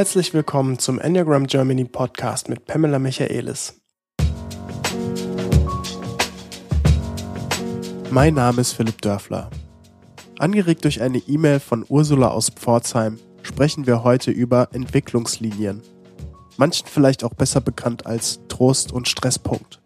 [0.00, 3.82] Herzlich willkommen zum Enneagram Germany Podcast mit Pamela Michaelis.
[8.10, 9.50] Mein Name ist Philipp Dörfler.
[10.38, 15.82] Angeregt durch eine E-Mail von Ursula aus Pforzheim sprechen wir heute über Entwicklungslinien.
[16.56, 19.82] Manchen vielleicht auch besser bekannt als Trost- und Stresspunkt.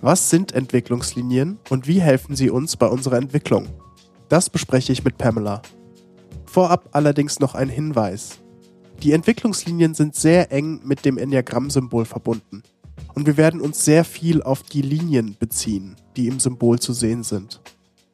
[0.00, 3.68] Was sind Entwicklungslinien und wie helfen sie uns bei unserer Entwicklung?
[4.28, 5.62] Das bespreche ich mit Pamela.
[6.46, 8.40] Vorab allerdings noch ein Hinweis.
[9.02, 12.62] Die Entwicklungslinien sind sehr eng mit dem Enneagramm-Symbol verbunden.
[13.14, 17.22] Und wir werden uns sehr viel auf die Linien beziehen, die im Symbol zu sehen
[17.22, 17.60] sind.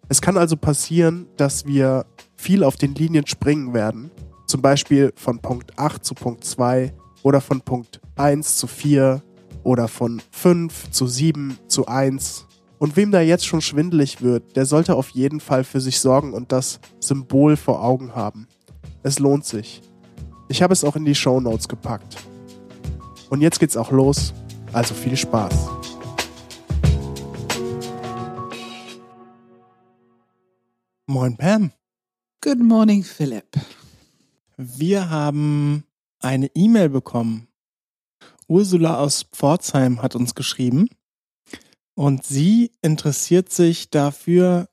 [0.09, 2.04] Es kann also passieren, dass wir
[2.37, 4.10] viel auf den Linien springen werden,
[4.46, 6.92] zum Beispiel von Punkt 8 zu Punkt 2
[7.23, 9.23] oder von Punkt 1 zu 4
[9.62, 12.46] oder von 5 zu 7 zu 1.
[12.78, 16.35] Und wem da jetzt schon schwindelig wird, der sollte auf jeden Fall für sich sorgen
[16.35, 18.48] und das Symbol vor Augen haben.
[19.04, 19.80] Es lohnt sich.
[20.52, 22.14] Ich habe es auch in die Show Notes gepackt.
[23.30, 24.34] Und jetzt geht's auch los,
[24.74, 25.54] also viel Spaß.
[31.06, 31.73] Moin Pam.
[32.42, 33.46] Good morning, Philipp.
[34.58, 35.84] Wir haben
[36.20, 37.48] eine E-Mail bekommen.
[38.46, 40.90] Ursula aus Pforzheim hat uns geschrieben
[41.95, 44.68] und sie interessiert sich dafür,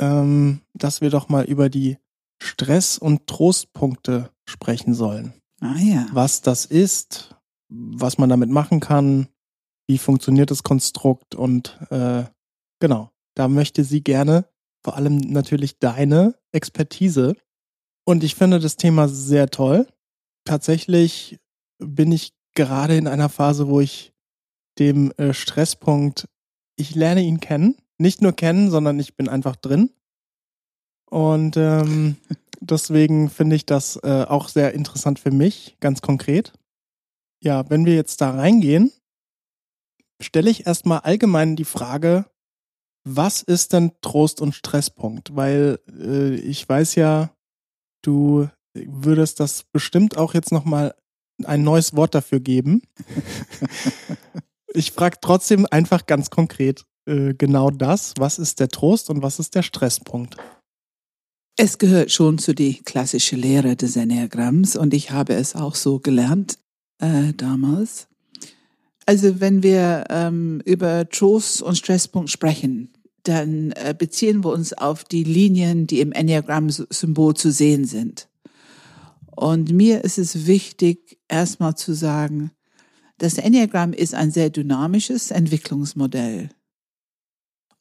[0.00, 1.96] ähm, dass wir doch mal über die
[2.42, 5.32] Stress- und Trostpunkte sprechen sollen.
[5.60, 6.06] Ah ja.
[6.12, 7.34] Was das ist,
[7.68, 9.28] was man damit machen kann,
[9.86, 12.24] wie funktioniert das Konstrukt und äh,
[12.80, 14.44] genau, da möchte sie gerne
[14.82, 17.36] vor allem natürlich deine Expertise.
[18.04, 19.86] Und ich finde das Thema sehr toll.
[20.44, 21.38] Tatsächlich
[21.78, 24.14] bin ich gerade in einer Phase, wo ich
[24.78, 26.28] dem äh, Stresspunkt,
[26.76, 27.76] ich lerne ihn kennen.
[27.98, 29.90] Nicht nur kennen, sondern ich bin einfach drin.
[31.10, 32.16] Und ähm,
[32.60, 36.52] deswegen finde ich das äh, auch sehr interessant für mich, ganz konkret.
[37.42, 38.92] Ja, wenn wir jetzt da reingehen,
[40.20, 42.26] stelle ich erstmal allgemein die Frage,
[43.04, 45.34] was ist denn Trost- und Stresspunkt?
[45.34, 47.30] Weil äh, ich weiß ja,
[48.02, 50.94] du würdest das bestimmt auch jetzt nochmal
[51.44, 52.82] ein neues Wort dafür geben.
[54.74, 58.14] ich frage trotzdem einfach ganz konkret äh, genau das.
[58.18, 60.36] Was ist der Trost und was ist der Stresspunkt?
[61.60, 65.98] Es gehört schon zu die klassische Lehre des Enneagramms und ich habe es auch so
[65.98, 66.56] gelernt
[67.00, 68.06] äh, damals.
[69.06, 72.92] Also wenn wir ähm, über Trost und Stresspunkt sprechen,
[73.24, 78.28] dann äh, beziehen wir uns auf die Linien, die im Enneagramm-Symbol zu sehen sind.
[79.34, 82.52] Und mir ist es wichtig, erstmal zu sagen,
[83.18, 86.50] das Enneagramm ist ein sehr dynamisches Entwicklungsmodell.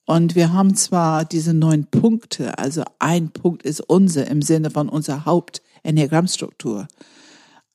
[0.10, 4.88] Und wir haben zwar diese neun Punkte, also ein Punkt ist unser im Sinne von
[4.88, 6.88] unserer Haupt-Enneagrammstruktur.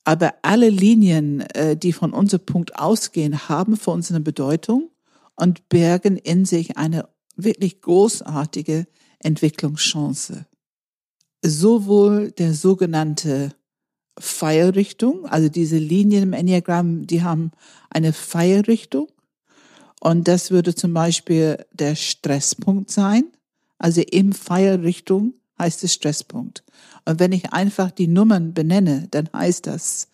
[0.03, 4.89] Aber alle Linien, äh, die von unserem Punkt ausgehen, haben für uns eine Bedeutung
[5.35, 8.87] und bergen in sich eine wirklich großartige
[9.19, 10.47] Entwicklungschance.
[11.45, 13.53] Sowohl der sogenannte
[14.19, 17.51] Pfeilrichtung, also diese Linien im Enneagramm, die haben
[17.91, 19.07] eine Pfeilrichtung
[20.03, 23.23] und das würde zum Beispiel der Stresspunkt sein.
[23.77, 26.61] Also im Pfeilrichtung heißt es Stresspunkt.
[27.05, 30.09] Und wenn ich einfach die Nummern benenne, dann heißt das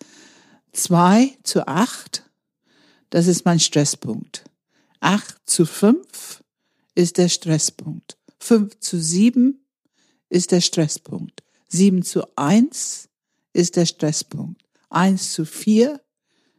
[0.72, 2.22] zwei zu acht.
[3.10, 4.44] das ist mein Stresspunkt.
[5.00, 6.44] Acht zu fünf
[6.94, 8.16] ist der Stresspunkt.
[8.38, 9.66] Fünf zu sieben
[10.28, 11.42] ist der Stresspunkt.
[11.66, 13.08] Sieben zu eins
[13.52, 14.62] ist der Stresspunkt.
[14.88, 16.00] Eins zu vier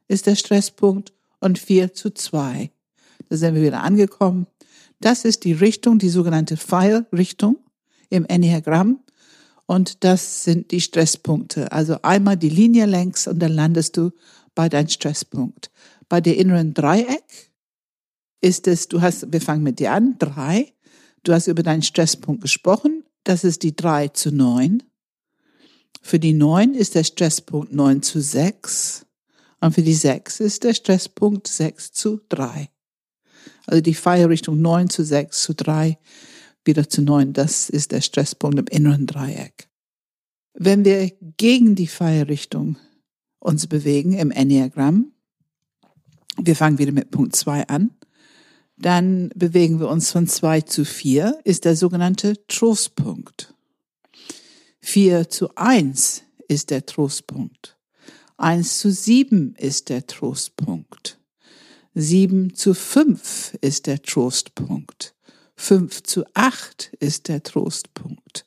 [0.09, 2.71] ist der Stresspunkt und vier zu zwei
[3.31, 4.45] da sind wir wieder angekommen.
[4.99, 7.55] Das ist die Richtung, die sogenannte Pfeilrichtung
[8.09, 8.99] im Enneagramm.
[9.65, 11.71] Und das sind die Stresspunkte.
[11.71, 14.11] Also einmal die Linie längs und dann landest du
[14.53, 15.71] bei deinem Stresspunkt.
[16.09, 17.53] Bei der inneren Dreieck
[18.41, 20.73] ist es, du hast, wir fangen mit dir an, drei.
[21.23, 23.05] Du hast über deinen Stresspunkt gesprochen.
[23.23, 24.83] Das ist die drei zu neun.
[26.01, 29.05] Für die neun ist der Stresspunkt neun zu sechs.
[29.61, 32.69] Und für die sechs ist der Stresspunkt sechs zu drei.
[33.65, 35.97] Also die Feierrichtung 9 zu 6 zu 3,
[36.65, 39.69] wieder zu 9, das ist der Stresspunkt im inneren Dreieck.
[40.53, 42.77] Wenn wir gegen die Feierrichtung
[43.39, 45.11] uns bewegen im Enneagramm,
[46.37, 47.91] wir fangen wieder mit Punkt 2 an,
[48.77, 53.53] dann bewegen wir uns von 2 zu 4, ist der sogenannte Trostpunkt.
[54.81, 57.77] 4 zu 1 ist der Trostpunkt.
[58.37, 61.20] 1 zu 7 ist der Trostpunkt.
[61.93, 65.13] 7 zu 5 ist der Trostpunkt.
[65.55, 68.45] 5 zu 8 ist der Trostpunkt.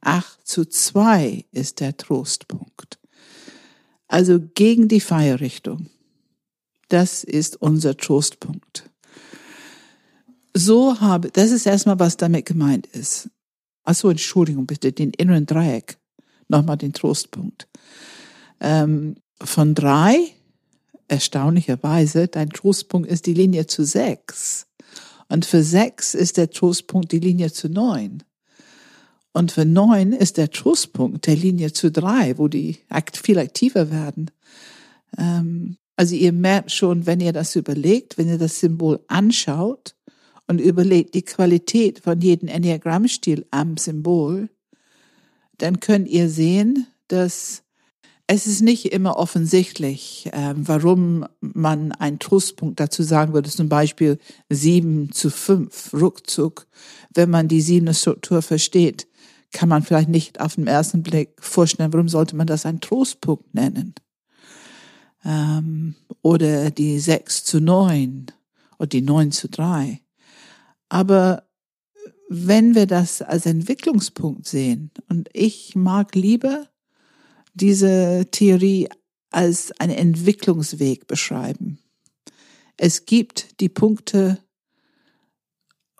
[0.00, 2.98] 8 zu 2 ist der Trostpunkt.
[4.06, 5.90] Also gegen die Feierrichtung.
[6.88, 8.88] Das ist unser Trostpunkt.
[10.54, 13.28] So habe, das ist erstmal, was damit gemeint ist.
[13.84, 15.98] Achso, Entschuldigung bitte, den inneren Dreieck.
[16.48, 17.68] Nochmal den Trostpunkt.
[18.60, 20.34] Ähm, von drei,
[21.08, 24.66] erstaunlicherweise, dein Trostpunkt ist die Linie zu sechs.
[25.28, 28.22] Und für sechs ist der Trostpunkt die Linie zu neun.
[29.32, 32.78] Und für neun ist der Trostpunkt der Linie zu drei, wo die
[33.12, 34.30] viel aktiver werden.
[35.16, 39.94] Ähm, also ihr merkt schon, wenn ihr das überlegt, wenn ihr das Symbol anschaut
[40.46, 44.48] und überlegt die Qualität von jedem Enneagrammstil am Symbol,
[45.58, 47.64] dann könnt ihr sehen, dass
[48.30, 54.18] es ist nicht immer offensichtlich, äh, warum man einen Trostpunkt dazu sagen würde, zum Beispiel
[54.50, 56.66] sieben zu fünf, ruckzuck.
[57.14, 59.08] Wenn man die siebene Struktur versteht,
[59.54, 63.54] kann man vielleicht nicht auf den ersten Blick vorstellen, warum sollte man das einen Trostpunkt
[63.54, 63.94] nennen?
[65.24, 68.26] Ähm, oder die sechs zu neun
[68.78, 70.02] oder die neun zu drei.
[70.90, 71.44] Aber
[72.28, 76.66] wenn wir das als Entwicklungspunkt sehen, und ich mag lieber
[77.60, 78.88] diese Theorie
[79.30, 81.78] als einen Entwicklungsweg beschreiben.
[82.76, 84.38] Es gibt die Punkte,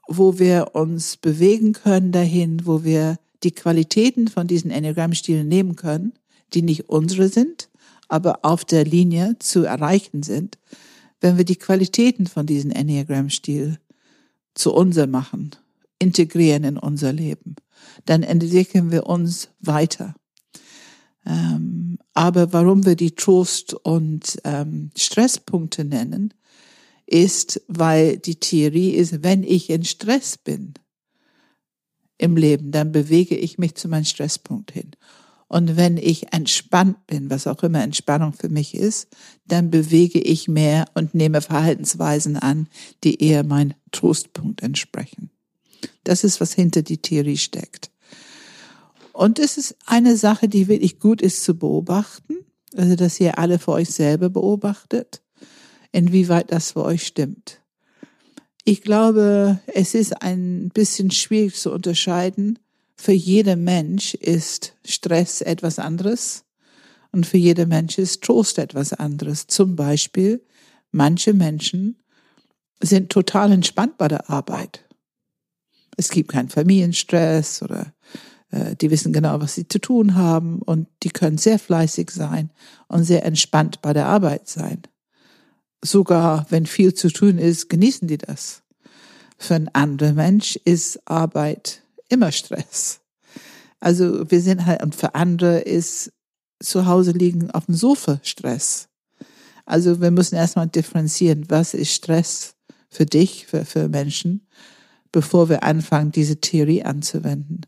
[0.06, 6.14] wo wir uns bewegen können dahin, wo wir die Qualitäten von diesen Enneagrammstilen nehmen können,
[6.54, 7.68] die nicht unsere sind,
[8.08, 10.58] aber auf der Linie zu erreichen sind,
[11.20, 13.78] wenn wir die Qualitäten von diesen Enneagrammstil
[14.54, 15.50] zu unser machen,
[15.98, 17.56] integrieren in unser Leben,
[18.06, 20.14] dann entwickeln wir uns weiter.
[21.28, 26.34] Ähm, aber warum wir die Trost- und ähm, Stresspunkte nennen,
[27.06, 30.74] ist, weil die Theorie ist, wenn ich in Stress bin
[32.18, 34.90] im Leben, dann bewege ich mich zu meinem Stresspunkt hin.
[35.46, 39.08] Und wenn ich entspannt bin, was auch immer Entspannung für mich ist,
[39.46, 42.68] dann bewege ich mehr und nehme Verhaltensweisen an,
[43.02, 45.30] die eher mein Trostpunkt entsprechen.
[46.04, 47.90] Das ist, was hinter die Theorie steckt.
[49.18, 52.36] Und es ist eine Sache, die wirklich gut ist zu beobachten,
[52.76, 55.22] also dass ihr alle für euch selber beobachtet,
[55.90, 57.60] inwieweit das für euch stimmt.
[58.62, 62.60] Ich glaube, es ist ein bisschen schwierig zu unterscheiden.
[62.94, 66.44] Für jeden Mensch ist Stress etwas anderes
[67.10, 69.48] und für jeden Mensch ist Trost etwas anderes.
[69.48, 70.44] Zum Beispiel,
[70.92, 71.96] manche Menschen
[72.80, 74.84] sind total entspannt bei der Arbeit.
[75.96, 77.92] Es gibt keinen Familienstress oder
[78.50, 82.50] die wissen genau, was sie zu tun haben und die können sehr fleißig sein
[82.86, 84.82] und sehr entspannt bei der Arbeit sein.
[85.84, 88.62] Sogar wenn viel zu tun ist, genießen die das.
[89.36, 93.00] Für einen anderen Mensch ist Arbeit immer Stress.
[93.80, 96.12] Also wir sind halt, und für andere ist
[96.60, 98.88] zu Hause liegen auf dem Sofa Stress.
[99.64, 102.54] Also wir müssen erstmal differenzieren, was ist Stress
[102.90, 104.46] für dich, für, für Menschen,
[105.12, 107.60] bevor wir anfangen, diese Theorie anzuwenden.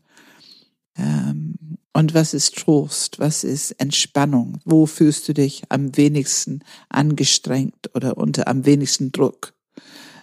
[0.97, 1.55] Ähm,
[1.93, 3.19] und was ist Trost?
[3.19, 4.59] Was ist Entspannung?
[4.65, 9.53] Wo fühlst du dich am wenigsten angestrengt oder unter am wenigsten Druck?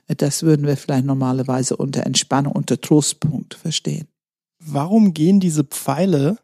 [0.07, 4.09] Das würden wir vielleicht normalerweise unter Entspannung, unter Trostpunkt verstehen.
[4.59, 6.39] Warum gehen diese Pfeile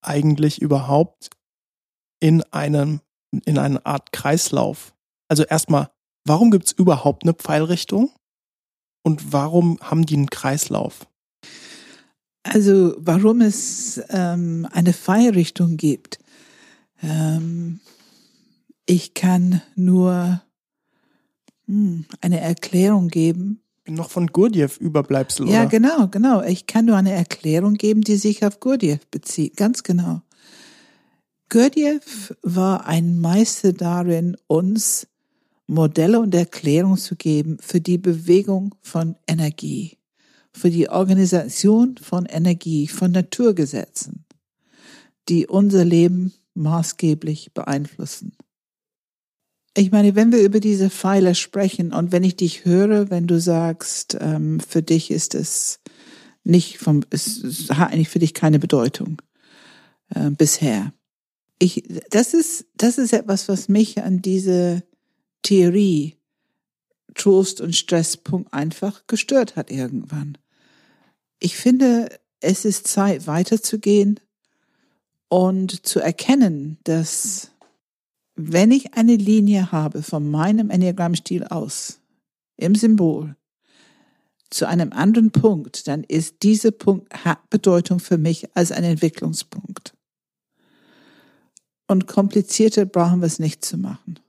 [0.00, 1.30] eigentlich überhaupt
[2.20, 3.00] in einem,
[3.44, 4.94] in eine Art Kreislauf?
[5.28, 5.90] Also erstmal,
[6.24, 8.10] warum gibt's überhaupt eine Pfeilrichtung?
[9.04, 11.08] Und warum haben die einen Kreislauf?
[12.52, 16.18] Also warum es ähm, eine Feierrichtung gibt.
[17.02, 17.80] Ähm,
[18.84, 20.42] ich kann nur
[21.66, 23.62] hm, eine Erklärung geben.
[23.88, 25.70] Noch von Gurdjieff Überbleibsel, Ja, oder?
[25.70, 26.42] genau, genau.
[26.42, 29.56] Ich kann nur eine Erklärung geben, die sich auf Gurdjieff bezieht.
[29.56, 30.20] Ganz genau.
[31.48, 35.06] Gurdjieff war ein Meister darin, uns
[35.66, 39.96] Modelle und Erklärungen zu geben für die Bewegung von Energie
[40.54, 44.24] für die Organisation von Energie, von Naturgesetzen,
[45.28, 48.36] die unser Leben maßgeblich beeinflussen.
[49.74, 53.40] Ich meine, wenn wir über diese Pfeiler sprechen und wenn ich dich höre, wenn du
[53.40, 55.80] sagst, ähm, für dich ist es
[56.44, 59.22] nicht vom, es hat eigentlich für dich keine Bedeutung
[60.14, 60.92] äh, bisher.
[61.58, 64.82] Ich, das ist, das ist etwas, was mich an diese
[65.42, 66.16] Theorie
[67.14, 70.38] Trost und Stresspunkt einfach gestört hat irgendwann.
[71.44, 72.08] Ich finde,
[72.38, 74.20] es ist Zeit weiterzugehen
[75.28, 77.50] und zu erkennen, dass
[78.36, 81.98] wenn ich eine Linie habe von meinem Enneagrammstil aus
[82.56, 83.34] im Symbol
[84.50, 89.96] zu einem anderen Punkt, dann ist dieser Punkt hat Bedeutung für mich als ein Entwicklungspunkt.
[91.88, 94.20] Und komplizierter brauchen wir es nicht zu machen.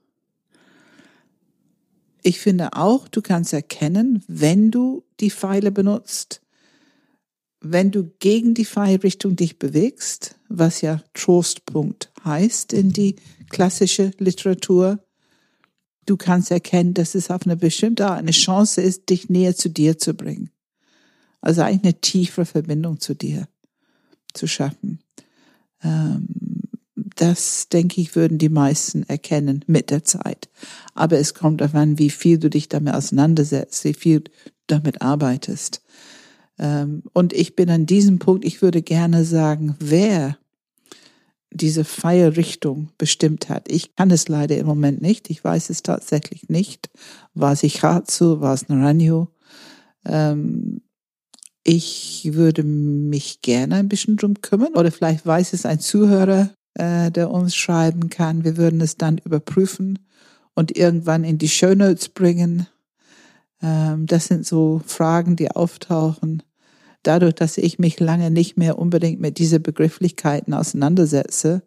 [2.24, 6.40] Ich finde auch, du kannst erkennen, wenn du die Pfeile benutzt,
[7.64, 13.16] wenn du gegen die Pfeilrichtung dich bewegst, was ja Trostpunkt heißt in die
[13.50, 15.02] klassische Literatur,
[16.06, 19.70] du kannst erkennen, dass es auf eine bestimmte Art eine Chance ist, dich näher zu
[19.70, 20.50] dir zu bringen.
[21.40, 23.48] Also eigentlich eine tiefere Verbindung zu dir
[24.34, 25.00] zu schaffen.
[25.82, 26.26] Ähm,
[27.16, 30.48] das, denke ich, würden die meisten erkennen mit der Zeit.
[30.94, 34.30] Aber es kommt darauf an, wie viel du dich damit auseinandersetzt, wie viel du
[34.66, 35.82] damit arbeitest.
[36.58, 40.36] Ähm, und ich bin an diesem Punkt, ich würde gerne sagen, wer
[41.54, 43.70] diese Feierrichtung bestimmt hat.
[43.70, 45.30] Ich kann es leider im Moment nicht.
[45.30, 46.90] Ich weiß es tatsächlich nicht.
[47.32, 49.28] War es Ichazu, war es Naranjo?
[50.04, 50.82] Ähm,
[51.62, 54.74] ich würde mich gerne ein bisschen drum kümmern.
[54.74, 58.44] Oder vielleicht weiß es ein Zuhörer, äh, der uns schreiben kann.
[58.44, 60.00] Wir würden es dann überprüfen
[60.54, 62.66] und irgendwann in die Show Notes bringen.
[63.64, 66.42] Ähm, das sind so Fragen, die auftauchen
[67.06, 71.62] dadurch, dass ich mich lange nicht mehr unbedingt mit diese Begrifflichkeiten auseinandersetze,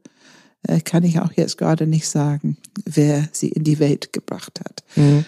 [0.67, 4.83] äh, kann ich auch jetzt gerade nicht sagen, wer sie in die Welt gebracht hat.
[4.95, 5.25] Mhm.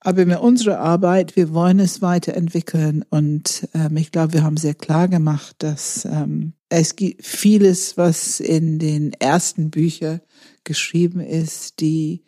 [0.00, 4.74] Aber mit unserer Arbeit, wir wollen es weiterentwickeln und ähm, ich glaube, wir haben sehr
[4.74, 10.20] klar gemacht, dass ähm, es gibt vieles, was in den ersten Büchern
[10.64, 12.24] geschrieben ist, die,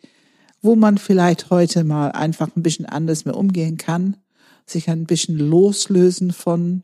[0.65, 4.17] wo man vielleicht heute mal einfach ein bisschen anders mehr umgehen kann,
[4.65, 6.83] sich ein bisschen loslösen von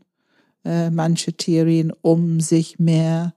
[0.63, 3.33] äh, manche Theorien, um sich mehr,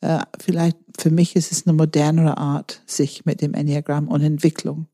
[0.00, 4.88] äh, vielleicht für mich ist es eine modernere Art, sich mit dem Enneagramm und Entwicklung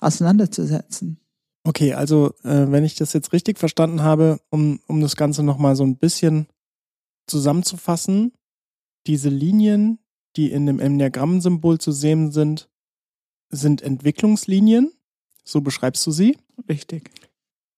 [0.00, 1.18] auseinanderzusetzen.
[1.64, 5.76] Okay, also äh, wenn ich das jetzt richtig verstanden habe, um, um das Ganze nochmal
[5.76, 6.46] so ein bisschen
[7.26, 8.32] zusammenzufassen,
[9.06, 9.98] diese Linien,
[10.36, 12.68] die in dem Enneagramm-Symbol zu sehen sind,
[13.52, 14.92] sind Entwicklungslinien,
[15.44, 16.36] so beschreibst du sie.
[16.68, 17.10] Richtig.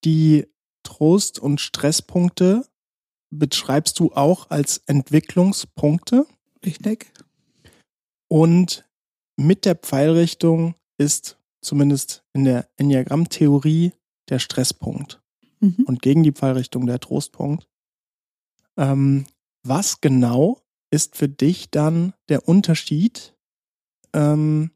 [0.05, 0.47] Die
[0.83, 2.67] Trost- und Stresspunkte
[3.31, 6.27] beschreibst du auch als Entwicklungspunkte.
[6.65, 7.13] Richtig.
[8.29, 8.89] Und
[9.37, 13.93] mit der Pfeilrichtung ist zumindest in der Enneagramm-Theorie
[14.29, 15.21] der Stresspunkt.
[15.61, 15.85] Mhm.
[15.87, 17.69] Und gegen die Pfeilrichtung der Trostpunkt.
[18.77, 19.27] Ähm,
[19.63, 23.35] was genau ist für dich dann der Unterschied?
[24.13, 24.71] Ähm,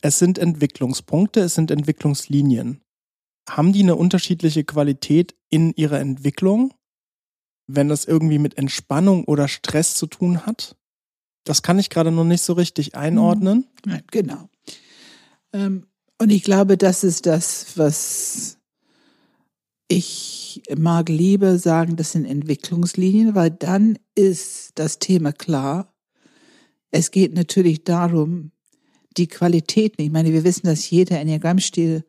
[0.00, 2.80] es sind Entwicklungspunkte, es sind Entwicklungslinien.
[3.48, 6.72] Haben die eine unterschiedliche Qualität in ihrer Entwicklung?
[7.66, 10.76] wenn das irgendwie mit Entspannung oder Stress zu tun hat?
[11.44, 13.66] Das kann ich gerade noch nicht so richtig einordnen.
[13.86, 14.48] Ja, genau.
[15.52, 15.86] Ähm,
[16.18, 18.58] und ich glaube, das ist das, was
[19.88, 25.94] ich mag lieber sagen, das sind Entwicklungslinien, weil dann ist das Thema klar.
[26.90, 28.50] Es geht natürlich darum,
[29.16, 30.02] die Qualitäten.
[30.02, 32.04] Ich meine, wir wissen, dass jeder Enneagrammstil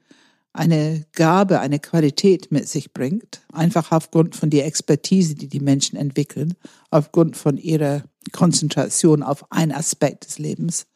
[0.54, 5.98] eine Gabe, eine Qualität mit sich bringt, einfach aufgrund von der Expertise, die die Menschen
[5.98, 6.56] entwickeln,
[6.90, 10.88] aufgrund von ihrer Konzentration auf einen Aspekt des Lebens.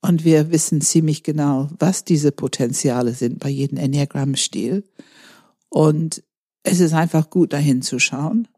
[0.00, 4.84] Und wir wissen ziemlich genau, was diese Potenziale sind bei jedem Enneagramm-Stil.
[5.68, 6.22] Und
[6.62, 8.48] es ist einfach gut, dahin zu schauen.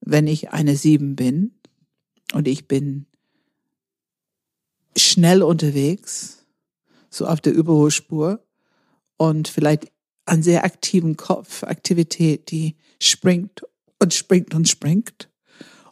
[0.00, 1.52] Wenn ich eine Sieben bin
[2.32, 3.06] und ich bin
[4.98, 6.44] schnell unterwegs,
[7.10, 8.44] so auf der Überholspur,
[9.16, 9.88] und vielleicht
[10.26, 13.62] einen sehr aktiven Kopf, Aktivität, die springt
[13.98, 15.28] und springt und springt.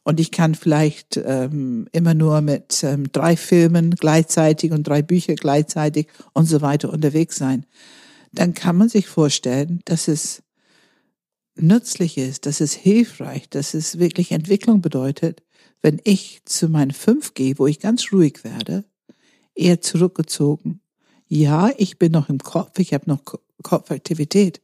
[0.04, 5.34] Und ich kann vielleicht ähm, immer nur mit ähm, drei Filmen gleichzeitig und drei Bücher
[5.34, 7.66] gleichzeitig und so weiter unterwegs sein.
[8.32, 10.44] Dann kann man sich vorstellen, dass es
[11.56, 15.42] nützlich ist, dass es hilfreich, dass es wirklich Entwicklung bedeutet,
[15.82, 18.84] wenn ich zu meinen fünf gehe, wo ich ganz ruhig werde,
[19.56, 20.80] eher zurückgezogen
[21.28, 23.22] ja, ich bin noch im Kopf, ich habe noch
[23.62, 24.60] Kopfaktivität,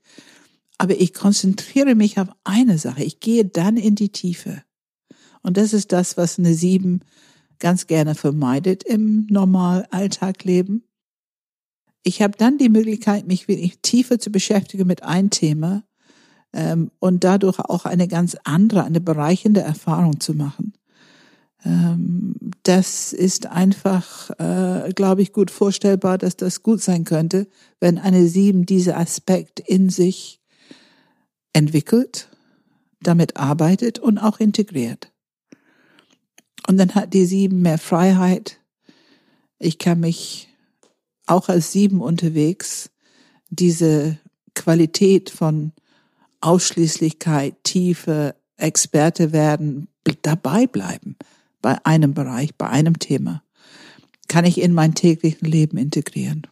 [0.78, 3.02] aber ich konzentriere mich auf eine Sache.
[3.02, 4.62] Ich gehe dann in die Tiefe.
[5.42, 7.00] Und das ist das, was eine Sieben
[7.58, 10.84] ganz gerne vermeidet im normal Alltagleben.
[12.04, 15.84] Ich habe dann die Möglichkeit, mich wirklich tiefer zu beschäftigen mit einem Thema
[16.52, 20.72] ähm, und dadurch auch eine ganz andere, eine bereichende Erfahrung zu machen.
[21.64, 27.48] Ähm, das ist einfach, äh, glaube ich, gut vorstellbar, dass das gut sein könnte,
[27.80, 30.40] wenn eine Sieben diese Aspekt in sich
[31.52, 32.28] entwickelt,
[33.00, 35.12] damit arbeitet und auch integriert.
[36.68, 38.58] Und dann hat die Sieben mehr Freiheit.
[39.58, 40.48] Ich kann mich
[41.26, 42.90] auch als Sieben unterwegs
[43.50, 44.18] diese
[44.54, 45.72] Qualität von
[46.40, 49.88] Ausschließlichkeit, Tiefe, Experte werden,
[50.22, 51.16] dabei bleiben
[51.62, 53.42] bei einem Bereich, bei einem Thema,
[54.28, 56.46] kann ich in mein tägliches Leben integrieren.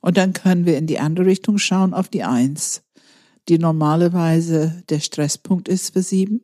[0.00, 2.82] Und dann können wir in die andere Richtung schauen, auf die Eins,
[3.48, 6.42] die normalerweise der Stresspunkt ist für sieben.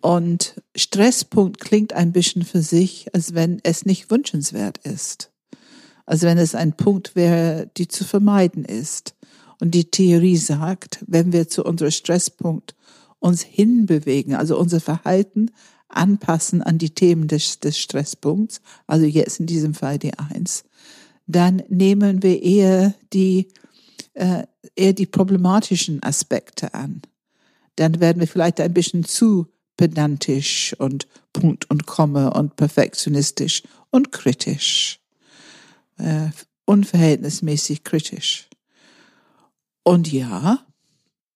[0.00, 5.32] Und Stresspunkt klingt ein bisschen für sich, als wenn es nicht wünschenswert ist.
[6.04, 9.16] Also wenn es ein Punkt wäre, die zu vermeiden ist.
[9.60, 12.76] Und die Theorie sagt, wenn wir zu unserem Stresspunkt
[13.18, 15.50] uns hinbewegen, also unser Verhalten
[15.88, 20.64] anpassen an die Themen des, des Stresspunkts, also jetzt in diesem Fall die Eins,
[21.26, 23.48] dann nehmen wir eher die,
[24.14, 27.02] äh, eher die problematischen Aspekte an.
[27.76, 34.12] Dann werden wir vielleicht ein bisschen zu pedantisch und Punkt und Komme und perfektionistisch und
[34.12, 35.00] kritisch,
[35.98, 36.28] äh,
[36.64, 38.48] unverhältnismäßig kritisch.
[39.82, 40.66] Und ja,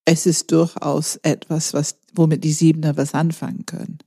[0.05, 3.99] es ist durchaus etwas, was, womit die Siebener was anfangen können.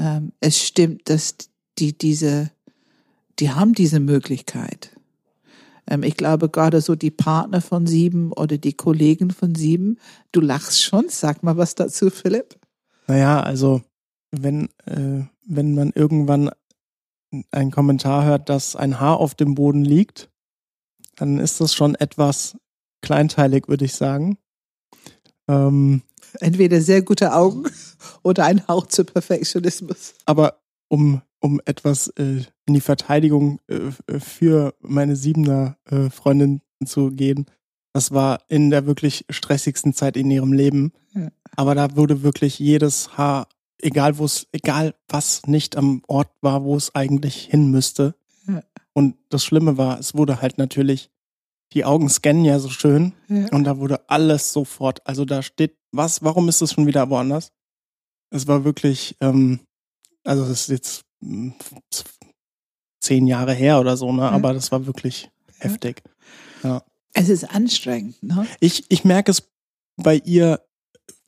[0.00, 1.36] Ähm, es stimmt, dass
[1.78, 2.50] die diese
[3.40, 4.90] die haben diese Möglichkeit.
[5.86, 9.98] Ähm, ich glaube, gerade so die Partner von sieben oder die Kollegen von sieben,
[10.32, 11.08] du lachst schon.
[11.08, 12.58] Sag mal was dazu, Philipp.
[13.06, 13.82] Naja, also
[14.30, 16.50] wenn, äh, wenn man irgendwann
[17.50, 20.30] einen Kommentar hört, dass ein Haar auf dem Boden liegt,
[21.16, 22.56] dann ist das schon etwas
[23.02, 24.36] kleinteilig, würde ich sagen.
[25.48, 26.02] Ähm,
[26.40, 27.64] Entweder sehr gute Augen
[28.22, 30.14] oder ein Hauch zu Perfektionismus.
[30.24, 37.10] Aber um um etwas äh, in die Verteidigung äh, für meine Siebener äh, Freundin zu
[37.10, 37.46] gehen.
[37.92, 40.92] Das war in der wirklich stressigsten Zeit in ihrem Leben.
[41.14, 41.28] Ja.
[41.56, 43.48] Aber da wurde wirklich jedes Haar,
[43.80, 48.14] egal wo es, egal was nicht am Ort war, wo es eigentlich hin müsste.
[48.46, 48.62] Ja.
[48.92, 51.10] Und das Schlimme war, es wurde halt natürlich,
[51.72, 53.48] die Augen scannen ja so schön ja.
[53.52, 57.52] und da wurde alles sofort, also da steht, was, warum ist es schon wieder woanders?
[58.30, 59.60] Es war wirklich, ähm,
[60.24, 61.04] also das ist jetzt
[63.00, 64.22] zehn Jahre her oder so, ne?
[64.22, 64.30] Ja.
[64.30, 66.02] Aber das war wirklich heftig.
[66.62, 66.82] Ja.
[67.12, 68.46] Es ist anstrengend, ne?
[68.60, 69.48] Ich, ich merke es
[69.96, 70.60] bei ihr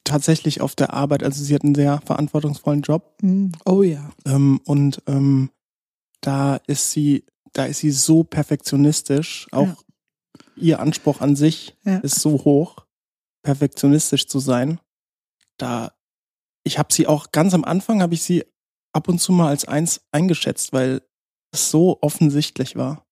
[0.05, 1.23] tatsächlich auf der Arbeit.
[1.23, 3.17] Also sie hat einen sehr verantwortungsvollen Job.
[3.23, 3.53] Mhm.
[3.65, 4.11] Oh ja.
[4.27, 5.51] Ähm, und ähm,
[6.21, 9.47] da ist sie, da ist sie so perfektionistisch.
[9.53, 9.77] Auch ja.
[10.63, 11.99] Ihr Anspruch an sich ja.
[11.99, 12.87] ist so hoch,
[13.43, 14.81] perfektionistisch zu sein.
[15.59, 15.93] Da,
[16.65, 18.45] ich habe sie auch ganz am Anfang habe ich sie
[18.93, 21.03] ab und zu mal als eins eingeschätzt, weil
[21.53, 23.07] es so offensichtlich war.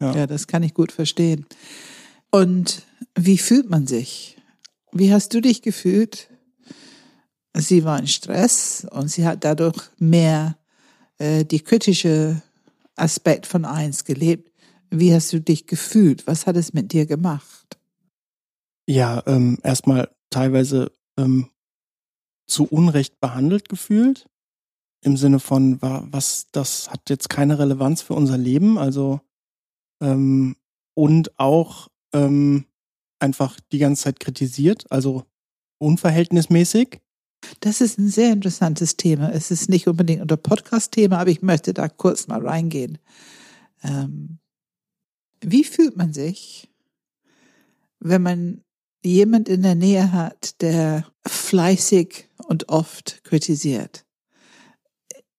[0.00, 0.14] Ja.
[0.14, 1.46] ja, das kann ich gut verstehen.
[2.30, 2.82] Und
[3.14, 4.36] wie fühlt man sich?
[4.92, 6.28] Wie hast du dich gefühlt?
[7.54, 10.56] Sie war in Stress und sie hat dadurch mehr
[11.18, 12.42] äh, die kritische
[12.94, 14.47] Aspekt von eins gelebt.
[14.90, 16.26] Wie hast du dich gefühlt?
[16.26, 17.78] Was hat es mit dir gemacht?
[18.86, 21.50] Ja, ähm, erstmal teilweise ähm,
[22.46, 24.26] zu Unrecht behandelt gefühlt
[25.02, 29.20] im Sinne von, was, das hat jetzt keine Relevanz für unser Leben, also
[30.00, 30.56] ähm,
[30.94, 32.64] und auch ähm,
[33.20, 35.24] einfach die ganze Zeit kritisiert, also
[35.78, 37.00] unverhältnismäßig.
[37.60, 39.30] Das ist ein sehr interessantes Thema.
[39.30, 42.98] Es ist nicht unbedingt unser Podcast-Thema, aber ich möchte da kurz mal reingehen.
[43.84, 44.38] Ähm,
[45.40, 46.68] wie fühlt man sich,
[48.00, 48.62] wenn man
[49.02, 54.04] jemand in der Nähe hat, der fleißig und oft kritisiert?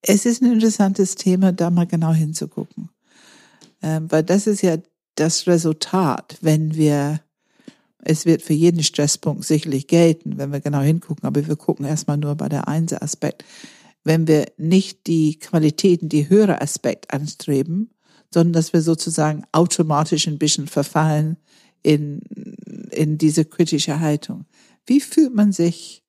[0.01, 2.89] es ist ein interessantes Thema, da mal genau hinzugucken.
[3.81, 4.77] Ähm, weil das ist ja
[5.15, 7.21] das Resultat, wenn wir,
[8.03, 12.17] es wird für jeden Stresspunkt sicherlich gelten, wenn wir genau hingucken, aber wir gucken erstmal
[12.17, 13.43] nur bei der Einser-Aspekt.
[14.03, 17.91] Wenn wir nicht die Qualitäten, die höhere Aspekt anstreben,
[18.33, 21.37] sondern dass wir sozusagen automatisch ein bisschen verfallen
[21.83, 22.21] in,
[22.91, 24.45] in diese kritische Haltung.
[24.85, 26.03] Wie fühlt man sich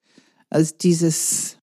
[0.48, 1.58] als dieses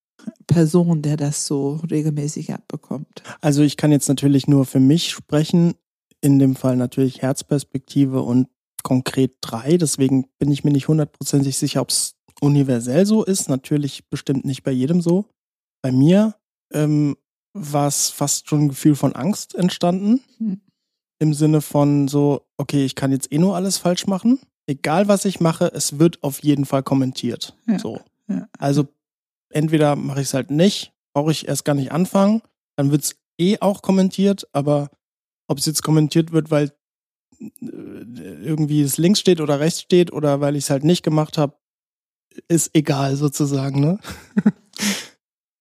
[0.48, 3.24] Person, der das so regelmäßig abbekommt?
[3.42, 5.76] Also ich kann jetzt natürlich nur für mich sprechen,
[6.22, 8.48] in dem Fall natürlich Herzperspektive und
[8.84, 9.78] konkret drei.
[9.78, 13.50] Deswegen bin ich mir nicht hundertprozentig sicher, ob es universell so ist.
[13.50, 15.26] Natürlich bestimmt nicht bei jedem so.
[15.82, 16.36] Bei mir
[16.74, 17.16] ähm,
[17.58, 20.22] war es fast schon ein Gefühl von Angst entstanden.
[20.38, 20.62] Hm.
[21.20, 24.40] Im Sinne von so, okay, ich kann jetzt eh nur alles falsch machen.
[24.68, 27.56] Egal was ich mache, es wird auf jeden Fall kommentiert.
[27.68, 27.80] Ja.
[27.80, 28.00] So.
[28.28, 28.48] Ja.
[28.60, 28.88] Also
[29.50, 32.42] entweder mache ich es halt nicht, brauche ich erst gar nicht anfangen,
[32.76, 34.90] dann wird es eh auch kommentiert, aber
[35.48, 36.74] ob es jetzt kommentiert wird, weil
[37.40, 41.38] äh, irgendwie es links steht oder rechts steht oder weil ich es halt nicht gemacht
[41.38, 41.56] habe,
[42.48, 44.00] ist egal sozusagen, ne?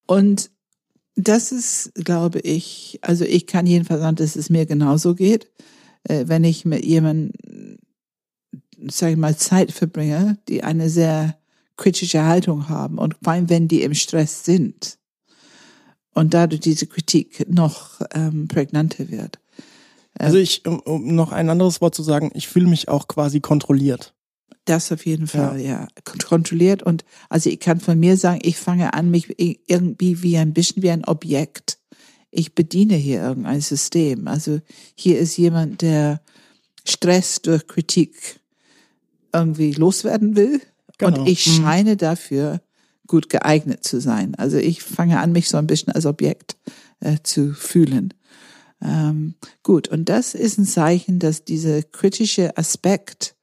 [0.06, 0.50] Und
[1.16, 5.50] das ist, glaube ich, also ich kann jedenfalls sagen, dass es mir genauso geht,
[6.04, 7.78] äh, wenn ich mit jemandem,
[8.88, 11.38] sage ich mal, Zeit verbringe, die eine sehr
[11.76, 14.98] kritische Haltung haben und vor allem, wenn die im Stress sind.
[16.16, 19.38] und dadurch diese Kritik noch ähm, prägnanter wird.
[20.18, 23.40] Also ich, um, um noch ein anderes Wort zu sagen, ich fühle mich auch quasi
[23.40, 24.14] kontrolliert.
[24.66, 25.82] Das auf jeden Fall, ja.
[25.82, 25.88] ja.
[26.04, 30.52] Kontrolliert und also ich kann von mir sagen, ich fange an, mich irgendwie wie ein
[30.52, 31.78] bisschen wie ein Objekt.
[32.32, 34.26] Ich bediene hier irgendein System.
[34.26, 34.60] Also
[34.96, 36.20] hier ist jemand, der
[36.84, 38.40] Stress durch Kritik
[39.32, 40.60] irgendwie loswerden will.
[40.98, 41.20] Genau.
[41.20, 41.62] Und ich mhm.
[41.62, 42.60] scheine dafür
[43.06, 44.34] gut geeignet zu sein.
[44.34, 46.56] Also ich fange an, mich so ein bisschen als Objekt
[46.98, 48.14] äh, zu fühlen.
[48.82, 53.35] Ähm, gut, und das ist ein Zeichen, dass dieser kritische Aspekt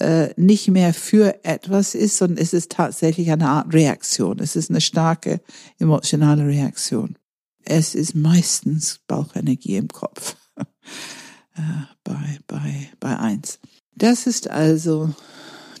[0.00, 4.38] äh, nicht mehr für etwas ist, sondern es ist tatsächlich eine Art Reaktion.
[4.38, 5.40] Es ist eine starke
[5.78, 7.16] emotionale Reaktion.
[7.64, 11.62] Es ist meistens Bauchenergie im Kopf äh,
[12.04, 13.58] bei, bei, bei eins.
[13.94, 15.14] Das ist also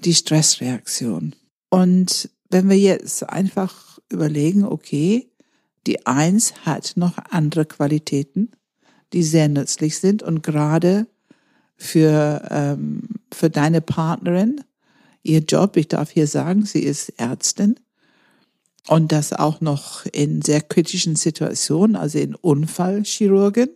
[0.04, 1.34] die Stressreaktion.
[1.70, 5.30] Und wenn wir jetzt einfach überlegen, okay,
[5.86, 8.50] die Eins hat noch andere Qualitäten,
[9.12, 11.06] die sehr nützlich sind und gerade
[11.76, 13.02] für, ähm,
[13.36, 14.62] für deine Partnerin,
[15.22, 17.78] ihr Job, ich darf hier sagen, sie ist Ärztin
[18.88, 23.68] und das auch noch in sehr kritischen Situationen, also in Unfallchirurgin.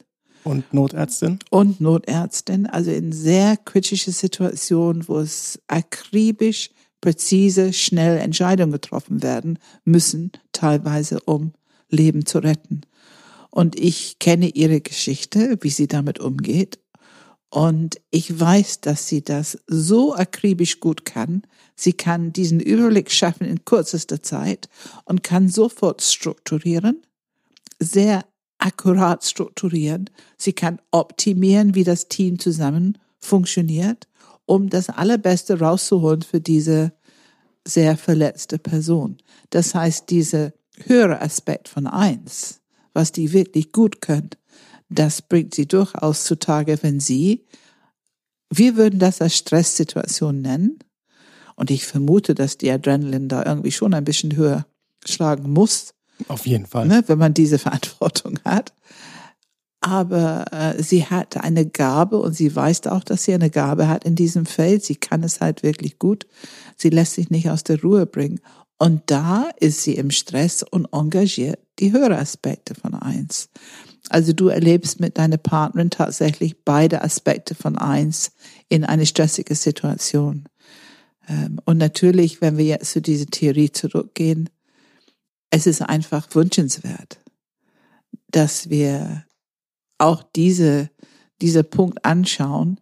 [0.45, 1.41] Und Notärztin?
[1.51, 6.71] Und Notärztin, also in sehr kritische Situationen, wo es akribisch
[7.03, 11.53] präzise, schnell Entscheidungen getroffen werden müssen, teilweise um
[11.91, 12.81] Leben zu retten.
[13.51, 16.79] Und ich kenne ihre Geschichte, wie sie damit umgeht.
[17.51, 21.43] Und ich weiß, dass sie das so akribisch gut kann.
[21.75, 24.69] Sie kann diesen Überblick schaffen in kürzester Zeit
[25.05, 27.03] und kann sofort strukturieren,
[27.81, 28.25] sehr
[28.59, 30.11] akkurat strukturieren.
[30.37, 34.07] Sie kann optimieren, wie das Team zusammen funktioniert
[34.51, 36.93] um das Allerbeste rauszuholen für diese
[37.65, 39.19] sehr verletzte Person.
[39.51, 40.53] Das heißt, dieser
[40.87, 42.61] höhere Aspekt von eins,
[42.93, 44.31] was die wirklich gut können,
[44.91, 47.47] das bringt sie durchaus zutage, wenn sie,
[48.53, 50.79] wir würden das als Stresssituation nennen.
[51.57, 54.67] Und ich vermute, dass die Adrenalin da irgendwie schon ein bisschen höher
[55.07, 55.95] schlagen muss.
[56.29, 56.87] Auf jeden Fall.
[56.87, 58.73] Ne, wenn man diese Verantwortung hat
[59.81, 64.05] aber äh, sie hat eine Gabe und sie weiß auch, dass sie eine Gabe hat
[64.05, 64.85] in diesem Feld.
[64.85, 66.27] Sie kann es halt wirklich gut.
[66.77, 68.41] Sie lässt sich nicht aus der Ruhe bringen.
[68.79, 73.49] Und da ist sie im Stress und engagiert die höhere Aspekte von eins.
[74.11, 78.33] Also du erlebst mit deiner Partnerin tatsächlich beide Aspekte von eins
[78.69, 80.49] in eine stressige Situation.
[81.29, 84.51] Ähm, und natürlich, wenn wir jetzt zu dieser Theorie zurückgehen,
[85.51, 87.21] es ist einfach wünschenswert,
[88.29, 89.25] dass wir
[89.99, 90.91] auch diese,
[91.41, 92.81] dieser Punkt anschauen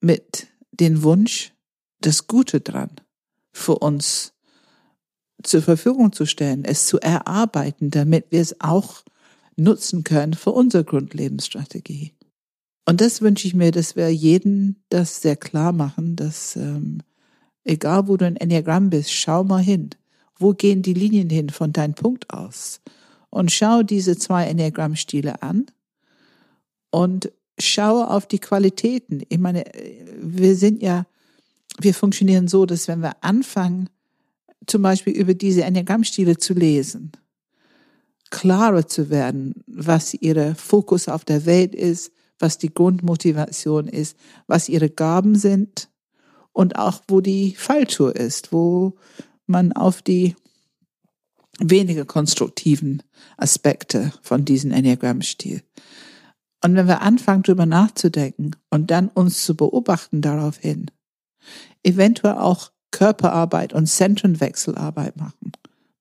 [0.00, 1.52] mit dem Wunsch,
[2.00, 2.90] das Gute dran
[3.52, 4.32] für uns
[5.42, 9.02] zur Verfügung zu stellen, es zu erarbeiten, damit wir es auch
[9.60, 12.14] nutzen können für unsere Grundlebensstrategie.
[12.86, 17.02] Und das wünsche ich mir, dass wir jeden das sehr klar machen, dass ähm,
[17.64, 19.90] egal wo du ein Enneagramm bist, schau mal hin.
[20.38, 22.80] Wo gehen die Linien hin von deinem Punkt aus?
[23.28, 25.66] Und schau diese zwei Enneagrammstile an
[26.90, 29.22] und schaue auf die Qualitäten.
[29.28, 29.64] Ich meine,
[30.20, 31.06] wir sind ja,
[31.78, 33.88] wir funktionieren so, dass wenn wir anfangen,
[34.66, 37.12] zum Beispiel über diese Enneagrammstile zu lesen,
[38.30, 44.16] klarer zu werden, was ihre Fokus auf der Welt ist, was die Grundmotivation ist,
[44.46, 45.90] was ihre Gaben sind
[46.52, 48.94] und auch wo die Falltour ist, wo
[49.46, 50.36] man auf die
[51.58, 53.02] weniger konstruktiven
[53.36, 55.62] Aspekte von diesem Enneagrammstil
[56.62, 60.90] und wenn wir anfangen, drüber nachzudenken und dann uns zu beobachten daraufhin,
[61.82, 65.52] eventuell auch Körperarbeit und Zentrenwechselarbeit machen,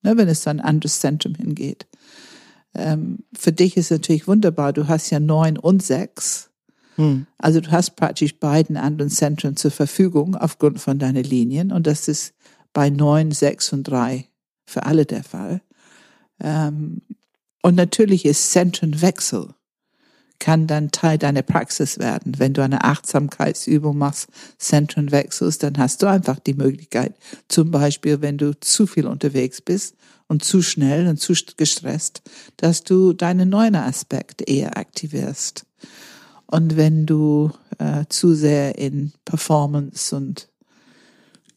[0.01, 1.87] ne, wenn es dann ein anderes Zentrum hingeht.
[2.75, 6.49] Ähm, für dich ist natürlich wunderbar, du hast ja neun und sechs.
[6.95, 7.25] Hm.
[7.37, 12.07] Also du hast praktisch beiden anderen Zentren zur Verfügung aufgrund von deinen Linien und das
[12.07, 12.33] ist
[12.73, 14.27] bei neun, sechs und drei
[14.65, 15.61] für alle der Fall.
[16.39, 17.01] Ähm,
[17.61, 19.53] und natürlich ist Zentrenwechsel
[20.39, 22.39] kann dann Teil deiner Praxis werden.
[22.39, 27.15] Wenn du eine Achtsamkeitsübung machst, Zentren wechselst, dann hast du einfach die Möglichkeit,
[27.47, 29.95] zum Beispiel, wenn du zu viel unterwegs bist
[30.27, 32.21] und zu schnell und zu gestresst,
[32.57, 35.65] dass du deinen neuen Aspekt eher aktivierst.
[36.45, 40.49] Und wenn du äh, zu sehr in Performance und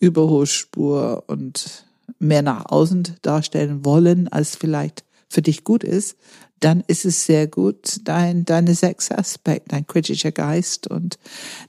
[0.01, 1.87] Überholspur und
[2.19, 6.17] mehr nach außen darstellen wollen, als vielleicht für dich gut ist,
[6.65, 11.19] dann ist es sehr gut, dein, deine sechs Aspekt, dein kritischer Geist und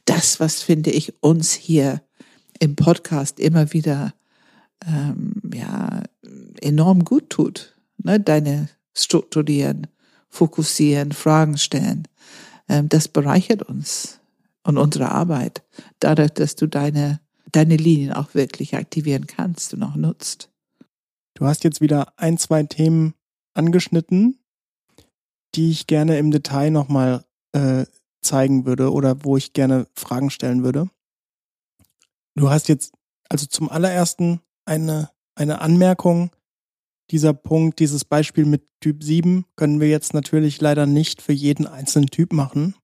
[0.05, 2.01] das, was finde ich uns hier
[2.59, 4.13] im Podcast immer wieder
[4.85, 6.03] ähm, ja
[6.61, 7.75] enorm gut tut.
[7.97, 8.19] Ne?
[8.19, 9.87] Deine strukturieren,
[10.29, 12.07] fokussieren, Fragen stellen.
[12.69, 14.19] Ähm, das bereichert uns
[14.63, 15.63] und unsere Arbeit,
[15.99, 17.19] dadurch, dass du deine,
[17.51, 20.49] deine Linien auch wirklich aktivieren kannst und auch nutzt.
[21.33, 23.15] Du hast jetzt wieder ein, zwei Themen
[23.53, 24.39] angeschnitten,
[25.55, 27.85] die ich gerne im Detail nochmal äh,
[28.21, 30.89] zeigen würde oder wo ich gerne Fragen stellen würde.
[32.35, 32.93] Du hast jetzt
[33.29, 36.31] also zum allerersten eine, eine Anmerkung.
[37.11, 41.67] Dieser Punkt, dieses Beispiel mit Typ 7 können wir jetzt natürlich leider nicht für jeden
[41.67, 42.75] einzelnen Typ machen,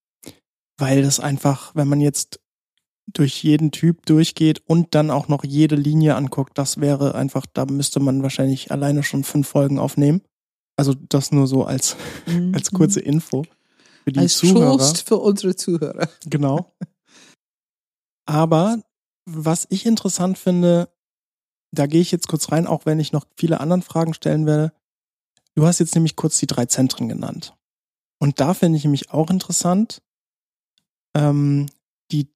[0.78, 2.40] weil das einfach, wenn man jetzt
[3.08, 7.66] durch jeden Typ durchgeht und dann auch noch jede Linie anguckt, das wäre einfach, da
[7.66, 10.22] müsste man wahrscheinlich alleine schon fünf Folgen aufnehmen.
[10.80, 12.56] Also das nur so als, mhm.
[12.56, 13.44] als kurze Info
[14.06, 14.78] für die als Zuhörer.
[14.78, 16.08] Trost für unsere Zuhörer.
[16.26, 16.74] Genau.
[18.26, 18.82] Aber
[19.26, 20.90] was ich interessant finde,
[21.72, 24.72] da gehe ich jetzt kurz rein, auch wenn ich noch viele andere Fragen stellen werde.
[25.54, 27.58] Du hast jetzt nämlich kurz die drei Zentren genannt.
[28.18, 30.02] Und da finde ich nämlich auch interessant,
[31.14, 31.66] ähm,
[32.14, 32.30] die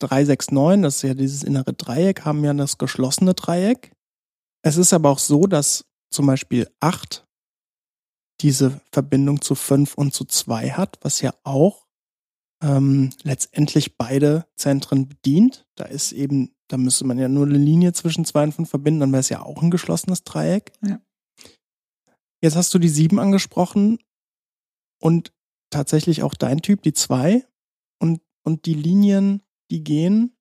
[0.00, 3.92] 369, das ist ja dieses innere Dreieck, haben ja das geschlossene Dreieck.
[4.60, 7.24] Es ist aber auch so, dass zum Beispiel 8
[8.40, 11.86] diese Verbindung zu 5 und zu 2 hat, was ja auch
[12.62, 15.66] ähm, letztendlich beide Zentren bedient.
[15.76, 19.00] Da ist eben, da müsste man ja nur eine Linie zwischen 2 und 5 verbinden,
[19.00, 20.72] dann wäre es ja auch ein geschlossenes Dreieck.
[20.82, 21.00] Ja.
[22.42, 23.98] Jetzt hast du die 7 angesprochen
[24.98, 25.32] und
[25.70, 27.46] tatsächlich auch dein Typ, die 2
[27.98, 30.36] und, und die Linien, die gehen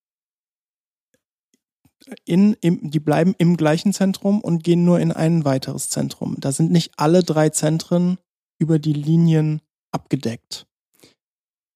[2.26, 6.36] in, im, die bleiben im gleichen Zentrum und gehen nur in ein weiteres Zentrum.
[6.40, 8.18] Da sind nicht alle drei Zentren
[8.60, 10.68] über die Linien abgedeckt.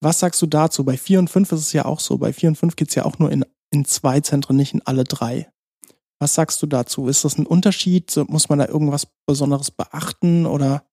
[0.02, 0.84] Was sagst du dazu?
[0.84, 2.18] Bei 4 und 5 ist es ja auch so.
[2.18, 4.82] Bei 4 und 5 geht es ja auch nur in, in zwei Zentren, nicht in
[4.86, 5.50] alle drei.
[6.20, 7.08] Was sagst du dazu?
[7.08, 8.16] Ist das ein Unterschied?
[8.28, 10.86] Muss man da irgendwas Besonderes beachten oder?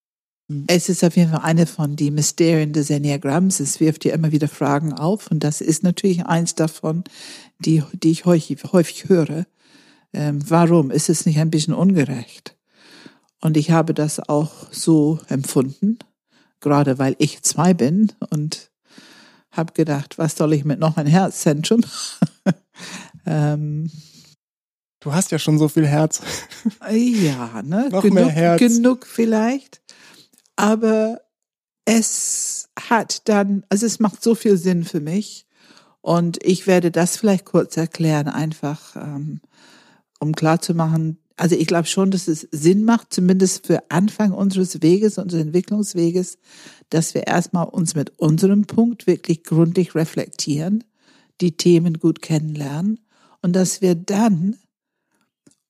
[0.67, 3.61] Es ist auf jeden Fall eine von den Mysterien des Enneagramms.
[3.61, 7.05] Es wirft dir immer wieder Fragen auf und das ist natürlich eins davon,
[7.61, 9.47] die, die ich häufig, häufig höre.
[10.13, 12.57] Ähm, warum ist es nicht ein bisschen ungerecht?
[13.41, 15.99] Und ich habe das auch so empfunden,
[16.59, 18.73] gerade weil ich zwei bin und
[19.53, 21.83] habe gedacht, was soll ich mit noch ein Herzzentrum?
[23.25, 23.89] ähm,
[24.99, 26.21] du hast ja schon so viel Herz.
[26.91, 27.89] ja, ne?
[27.93, 28.59] noch genug, mehr Herz.
[28.59, 29.81] Genug vielleicht
[30.61, 31.23] aber
[31.87, 35.47] es hat dann, also es macht so viel Sinn für mich
[36.03, 39.41] und ich werde das vielleicht kurz erklären, einfach ähm,
[40.19, 41.17] um klarzumachen.
[41.37, 46.37] Also ich glaube schon, dass es Sinn macht, zumindest für Anfang unseres Weges, unseres Entwicklungsweges,
[46.91, 50.85] dass wir erstmal uns mit unserem Punkt wirklich gründlich reflektieren,
[51.41, 53.01] die Themen gut kennenlernen
[53.41, 54.59] und dass wir dann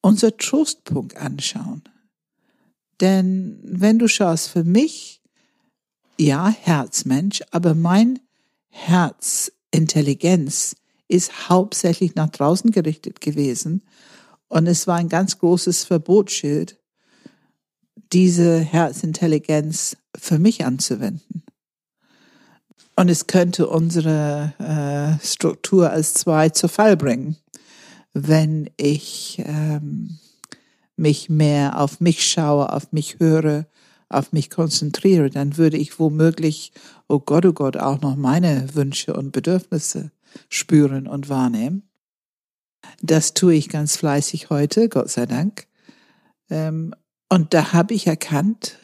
[0.03, 1.85] unser Trostpunkt anschauen.
[3.01, 5.23] Denn wenn du schaust, für mich,
[6.19, 8.19] ja, Herzmensch, aber mein
[8.69, 10.77] Herzintelligenz
[11.09, 13.83] ist hauptsächlich nach draußen gerichtet gewesen.
[14.49, 16.79] Und es war ein ganz großes Verbotsschild,
[18.13, 21.43] diese Herzintelligenz für mich anzuwenden.
[22.97, 27.37] Und es könnte unsere äh, Struktur als zwei zu Fall bringen,
[28.13, 30.19] wenn ich ähm,
[31.01, 33.67] mich mehr auf mich schaue, auf mich höre,
[34.09, 36.73] auf mich konzentriere, dann würde ich womöglich,
[37.09, 40.11] oh Gott, oh Gott, auch noch meine Wünsche und Bedürfnisse
[40.49, 41.89] spüren und wahrnehmen.
[43.01, 45.67] Das tue ich ganz fleißig heute, Gott sei Dank.
[46.51, 46.95] Ähm,
[47.29, 48.79] und da habe ich erkannt,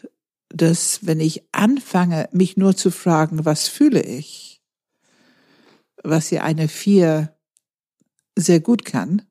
[0.48, 4.62] dass wenn ich anfange, mich nur zu fragen, was fühle ich,
[6.02, 7.34] was ja eine Vier
[8.36, 9.22] sehr gut kann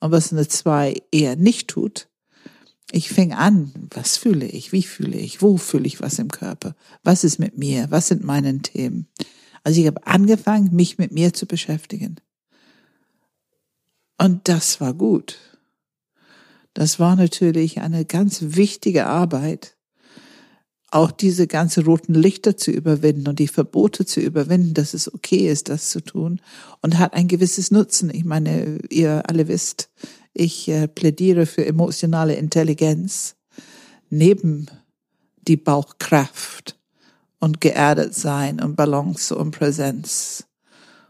[0.00, 2.08] und was eine Zwei eher nicht tut,
[2.94, 6.76] ich fing an, was fühle ich, wie fühle ich, wo fühle ich was im Körper,
[7.02, 9.08] was ist mit mir, was sind meine Themen.
[9.64, 12.16] Also ich habe angefangen, mich mit mir zu beschäftigen.
[14.16, 15.38] Und das war gut.
[16.72, 19.76] Das war natürlich eine ganz wichtige Arbeit,
[20.92, 25.50] auch diese ganzen roten Lichter zu überwinden und die Verbote zu überwinden, dass es okay
[25.50, 26.40] ist, das zu tun
[26.80, 28.10] und hat ein gewisses Nutzen.
[28.14, 29.90] Ich meine, ihr alle wisst,
[30.34, 33.36] ich äh, plädiere für emotionale Intelligenz
[34.10, 34.66] neben
[35.46, 36.78] die Bauchkraft
[37.38, 40.44] und geerdet sein und Balance und Präsenz.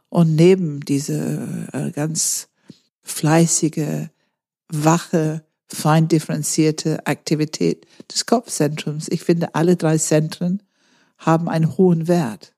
[0.09, 2.49] Und neben diese äh, ganz
[3.03, 4.09] fleißige,
[4.69, 9.09] wache, fein differenzierte Aktivität des Kopfzentrums.
[9.09, 10.63] Ich finde, alle drei Zentren
[11.19, 12.55] haben einen hohen Wert.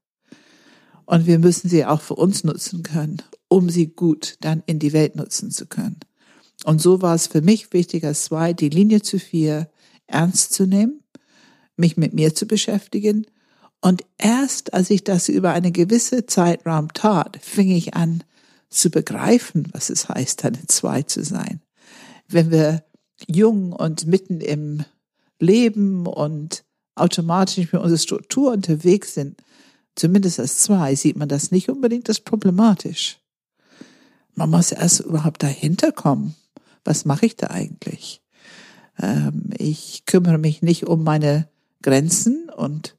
[1.05, 4.93] Und wir müssen sie auch für uns nutzen können, um sie gut dann in die
[4.93, 6.01] Welt nutzen zu können.
[6.65, 9.71] Und so war es für mich wichtig, als zwei die Linie zu vier
[10.07, 11.03] ernst zu nehmen,
[11.77, 13.27] mich mit mir zu beschäftigen.
[13.81, 18.25] Und erst als ich das über eine gewisse Zeitraum tat, fing ich an
[18.71, 21.61] zu begreifen, was es heißt, eine Zwei zu sein.
[22.29, 22.85] Wenn wir
[23.29, 24.85] jung und mitten im
[25.39, 26.65] Leben und
[26.95, 29.43] automatisch mit unserer Struktur unterwegs sind,
[29.95, 33.19] zumindest als zwei, sieht man das nicht unbedingt als problematisch.
[34.35, 36.35] Man muss erst überhaupt dahinter kommen.
[36.87, 38.23] Was mache ich da eigentlich?
[38.99, 41.49] Ähm, ich kümmere mich nicht um meine
[41.83, 42.97] Grenzen und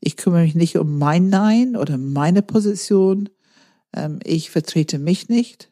[0.00, 3.28] ich kümmere mich nicht um mein Nein oder meine Position.
[3.94, 5.70] Ähm, ich vertrete mich nicht.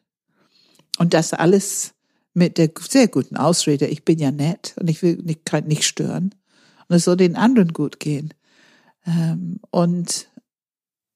[0.97, 1.93] Und das alles
[2.33, 6.35] mit der sehr guten Ausrede, ich bin ja nett und ich will nicht, nicht stören.
[6.87, 8.33] Und es soll den anderen gut gehen.
[9.05, 10.29] Ähm, und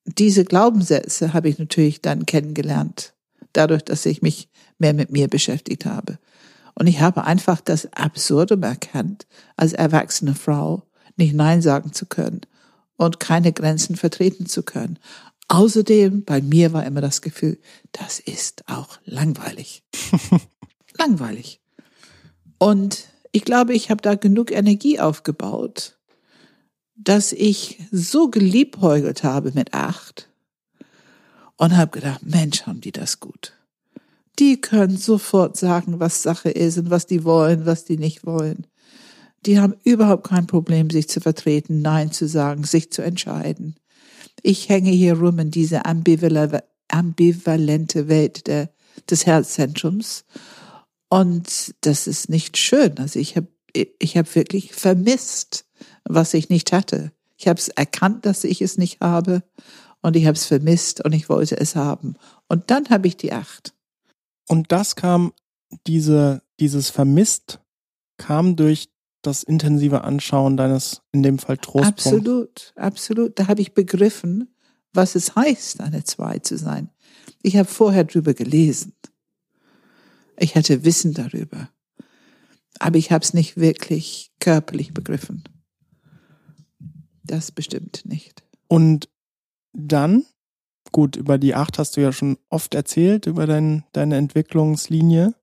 [0.06, 3.14] diese Glaubenssätze habe ich natürlich dann kennengelernt,
[3.54, 6.20] dadurch, dass ich mich mehr mit mir beschäftigt habe.
[6.76, 10.84] Und ich habe einfach das Absurdum erkannt, als erwachsene Frau
[11.16, 12.42] nicht Nein sagen zu können
[12.98, 14.98] und keine Grenzen vertreten zu können.
[15.48, 17.60] Außerdem, bei mir war immer das Gefühl,
[17.92, 19.84] das ist auch langweilig.
[20.98, 21.62] langweilig.
[22.58, 25.98] Und ich glaube, ich habe da genug Energie aufgebaut,
[26.96, 30.30] dass ich so geliebäugelt habe mit acht
[31.58, 33.54] und habe gedacht, Mensch, haben die das gut.
[34.40, 38.66] Die können sofort sagen, was Sache ist und was die wollen, was die nicht wollen.
[39.46, 43.76] Die haben überhaupt kein Problem, sich zu vertreten, Nein zu sagen, sich zu entscheiden.
[44.42, 46.64] Ich hänge hier rum in diese ambivalente
[48.08, 48.70] Welt der,
[49.10, 50.26] des Herzzentrums.
[51.10, 52.98] Und das ist nicht schön.
[52.98, 55.66] Also ich habe ich hab wirklich vermisst,
[56.06, 57.12] was ich nicht hatte.
[57.38, 59.44] Ich habe es erkannt, dass ich es nicht habe
[60.02, 62.16] und ich habe es vermisst und ich wollte es haben.
[62.48, 63.74] Und dann habe ich die acht.
[64.48, 65.34] Und das kam,
[65.88, 67.60] diese, dieses Vermisst
[68.18, 68.90] kam durch
[69.22, 72.08] das intensive Anschauen deines, in dem Fall Trostpunkts.
[72.08, 73.40] Absolut, absolut.
[73.40, 74.54] Da habe ich begriffen,
[74.92, 76.90] was es heißt, eine Zwei zu sein.
[77.42, 78.94] Ich habe vorher drüber gelesen.
[80.38, 81.70] Ich hatte Wissen darüber.
[82.80, 85.44] Aber ich habe es nicht wirklich körperlich begriffen.
[87.24, 88.44] Das bestimmt nicht.
[88.68, 89.10] Und
[89.72, 90.26] dann,
[90.94, 95.34] gut, über die acht hast du ja schon oft erzählt, über dein, deine Entwicklungslinie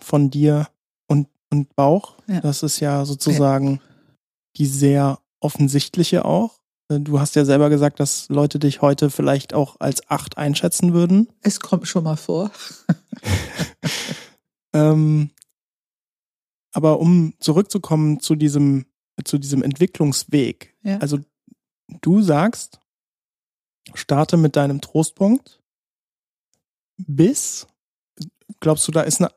[0.00, 0.68] von dir
[1.08, 2.18] und, und Bauch.
[2.28, 2.40] Ja.
[2.40, 3.80] Das ist ja sozusagen ja.
[4.58, 6.60] die sehr offensichtliche auch.
[6.88, 11.28] Du hast ja selber gesagt, dass Leute dich heute vielleicht auch als acht einschätzen würden.
[11.40, 12.50] Es kommt schon mal vor.
[14.74, 15.30] ähm,
[16.72, 18.84] aber um zurückzukommen zu diesem,
[19.24, 20.74] zu diesem Entwicklungsweg.
[20.82, 20.98] Ja.
[20.98, 21.18] Also
[22.02, 22.81] du sagst,
[23.94, 25.60] starte mit deinem Trostpunkt
[26.96, 27.66] bis,
[28.60, 29.30] glaubst du, da ist eine,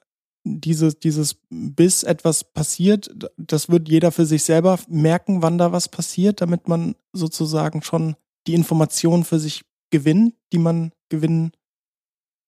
[0.43, 5.89] dieses, dieses bis etwas passiert, das wird jeder für sich selber merken, wann da was
[5.89, 11.51] passiert, damit man sozusagen schon die Informationen für sich gewinnt, die man gewinnen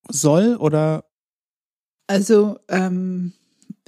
[0.09, 1.05] soll oder?
[2.07, 3.33] Also, ähm,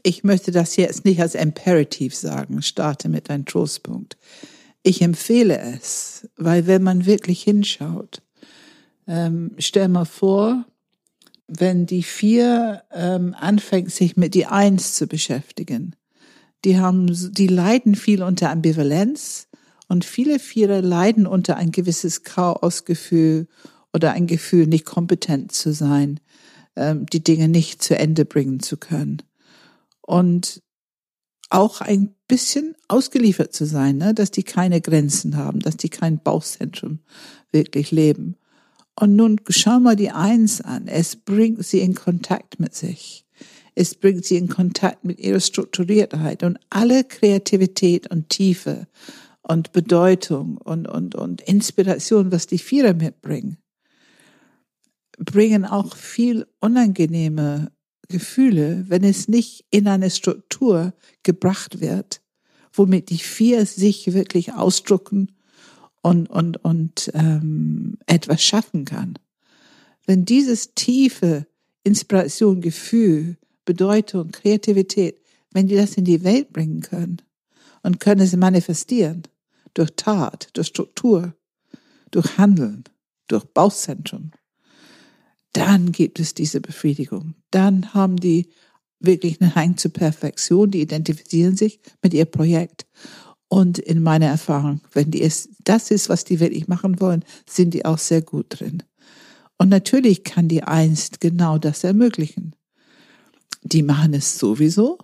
[0.03, 4.17] ich möchte das jetzt nicht als Imperativ sagen, starte mit einem Trostpunkt.
[4.83, 8.21] Ich empfehle es, weil wenn man wirklich hinschaut,
[9.07, 10.65] ähm, stell mal vor,
[11.47, 15.95] wenn die vier ähm, anfängt, sich mit die Eins zu beschäftigen,
[16.63, 19.47] die haben, die leiden viel unter Ambivalenz
[19.87, 23.47] und viele Vierer leiden unter ein gewisses Chaosgefühl
[23.93, 26.19] oder ein Gefühl, nicht kompetent zu sein,
[26.75, 29.23] ähm, die Dinge nicht zu Ende bringen zu können.
[30.01, 30.61] Und
[31.49, 34.13] auch ein bisschen ausgeliefert zu sein, ne?
[34.13, 36.99] dass die keine Grenzen haben, dass die kein Bauchzentrum
[37.51, 38.37] wirklich leben.
[38.97, 40.87] Und nun schau mal die Eins an.
[40.87, 43.25] Es bringt sie in Kontakt mit sich.
[43.75, 48.87] Es bringt sie in Kontakt mit ihrer Strukturiertheit und alle Kreativität und Tiefe
[49.41, 53.57] und Bedeutung und, und, und Inspiration, was die Vierer mitbringen,
[55.17, 57.71] bringen auch viel unangenehme
[58.09, 60.93] Gefühle, wenn es nicht in eine Struktur
[61.23, 62.21] gebracht wird,
[62.73, 65.31] womit die vier sich wirklich ausdrucken
[66.01, 69.17] und, und, und ähm, etwas schaffen kann.
[70.05, 71.45] Wenn dieses tiefe
[71.83, 77.21] Inspiration, Gefühl, Bedeutung, Kreativität, wenn die das in die Welt bringen können
[77.83, 79.23] und können es manifestieren
[79.73, 81.35] durch Tat, durch Struktur,
[82.11, 82.83] durch Handeln,
[83.27, 84.31] durch Bauchzentrum,
[85.53, 87.35] dann gibt es diese Befriedigung.
[87.51, 88.49] Dann haben die
[88.99, 92.85] wirklich einen Hang zur Perfektion, die identifizieren sich mit ihr Projekt.
[93.47, 97.73] Und in meiner Erfahrung, wenn die es, das ist, was die wirklich machen wollen, sind
[97.73, 98.83] die auch sehr gut drin.
[99.57, 102.55] Und natürlich kann die einst genau das ermöglichen.
[103.63, 104.99] Die machen es sowieso,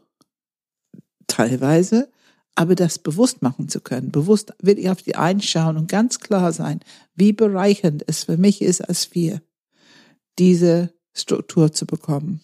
[1.27, 2.09] teilweise,
[2.57, 6.79] Aber das bewusst machen zu können, bewusst wirklich auf die einschauen und ganz klar sein,
[7.13, 9.41] wie bereichernd es für mich ist als wir,
[10.39, 12.41] diese Struktur zu bekommen,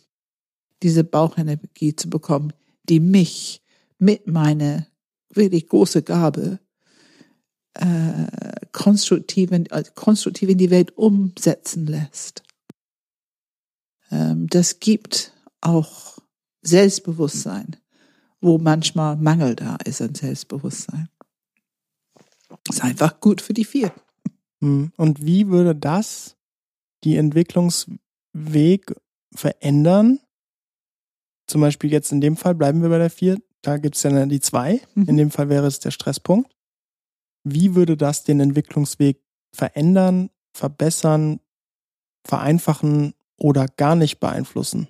[0.82, 3.62] diese Bauchenergie zu bekommen, die mich
[3.98, 4.88] mit meiner
[5.30, 6.60] wirklich große Gabe
[7.74, 8.26] äh,
[8.72, 12.44] konstruktiv, in, äh, konstruktiv in die Welt umsetzen lässt.
[14.12, 16.18] Ähm, das gibt auch
[16.62, 17.78] Selbstbewusstsein,
[18.42, 21.10] wo manchmal Mangel da ist an Selbstbewusstsein.
[22.70, 23.94] Ist einfach gut für die vier.
[24.60, 24.92] Hm.
[24.98, 26.36] Und wie würde das
[27.04, 28.96] die Entwicklungsweg
[29.34, 30.20] verändern?
[31.48, 33.38] Zum Beispiel jetzt in dem Fall bleiben wir bei der vier.
[33.62, 34.82] Da gibt es ja die zwei.
[34.96, 35.10] Mhm.
[35.10, 36.52] In dem Fall wäre es der Stresspunkt.
[37.44, 39.22] Wie würde das den Entwicklungsweg
[39.54, 41.40] verändern, verbessern,
[42.26, 44.88] vereinfachen oder gar nicht beeinflussen?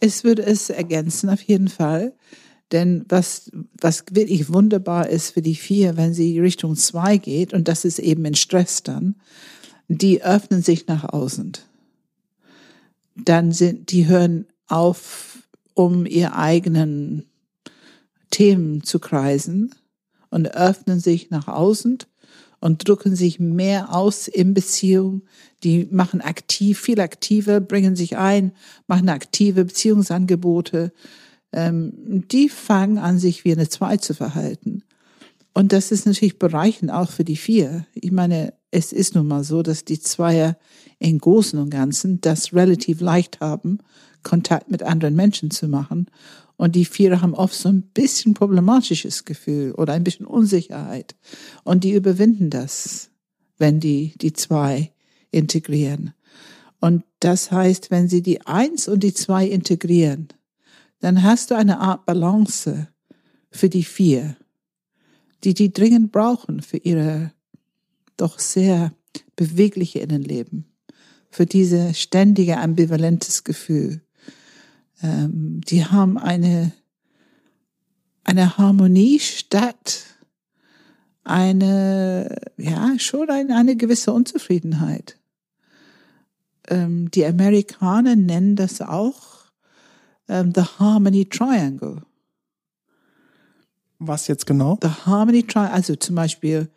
[0.00, 2.14] Es würde es ergänzen auf jeden Fall.
[2.72, 3.50] Denn was,
[3.80, 8.00] was wirklich wunderbar ist für die vier, wenn sie Richtung zwei geht, und das ist
[8.00, 9.16] eben in Stress dann,
[9.88, 11.52] die öffnen sich nach außen.
[13.14, 15.38] Dann sind, die hören auf,
[15.74, 17.26] um ihr eigenen
[18.30, 19.74] Themen zu kreisen
[20.30, 21.98] und öffnen sich nach außen
[22.60, 25.22] und drücken sich mehr aus in Beziehung.
[25.62, 28.52] Die machen aktiv, viel aktiver, bringen sich ein,
[28.86, 30.92] machen aktive Beziehungsangebote.
[31.52, 34.82] Ähm, die fangen an, sich wie eine Zwei zu verhalten.
[35.54, 37.86] Und das ist natürlich bereichend auch für die Vier.
[37.94, 40.58] Ich meine, es ist nun mal so, dass die Zweier
[40.98, 43.78] im Großen und Ganzen das relativ leicht haben,
[44.22, 46.10] Kontakt mit anderen Menschen zu machen.
[46.58, 51.16] Und die Vierer haben oft so ein bisschen problematisches Gefühl oder ein bisschen Unsicherheit.
[51.64, 53.08] Und die überwinden das,
[53.56, 54.92] wenn die die zwei
[55.30, 56.12] integrieren.
[56.78, 60.28] Und das heißt, wenn sie die Eins und die Zwei integrieren,
[61.00, 62.88] dann hast du eine Art Balance
[63.50, 64.36] für die Vier,
[65.44, 67.32] die die dringend brauchen für ihre
[68.16, 68.92] doch sehr
[69.36, 70.66] bewegliche Innenleben,
[71.30, 74.00] für diese ständige ambivalentes Gefühl
[75.02, 76.72] ähm, die haben eine,
[78.24, 80.04] eine Harmonie statt
[81.24, 85.18] eine, ja, schon eine, eine gewisse Unzufriedenheit.
[86.68, 89.46] Ähm, die Amerikaner nennen das auch
[90.28, 92.02] ähm, The Harmony Triangle.
[93.98, 94.78] Was jetzt genau?
[94.82, 96.68] The Harmony Triangle, also zum Beispiel,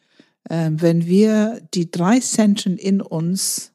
[0.50, 3.72] ähm, wenn wir die drei Zentren in uns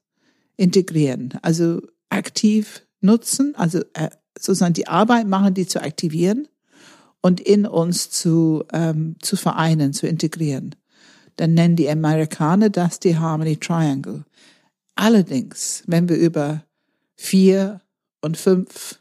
[0.57, 6.49] integrieren, also aktiv nutzen, also äh, sozusagen die Arbeit machen, die zu aktivieren
[7.21, 10.75] und in uns zu, ähm, zu vereinen, zu integrieren.
[11.37, 14.25] Dann nennen die Amerikaner das die Harmony Triangle.
[14.95, 16.65] Allerdings, wenn wir über
[17.17, 17.81] vier
[18.21, 19.01] und fünf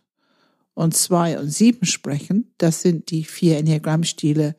[0.74, 4.56] und zwei und sieben sprechen, das sind die vier Enneagrammstile,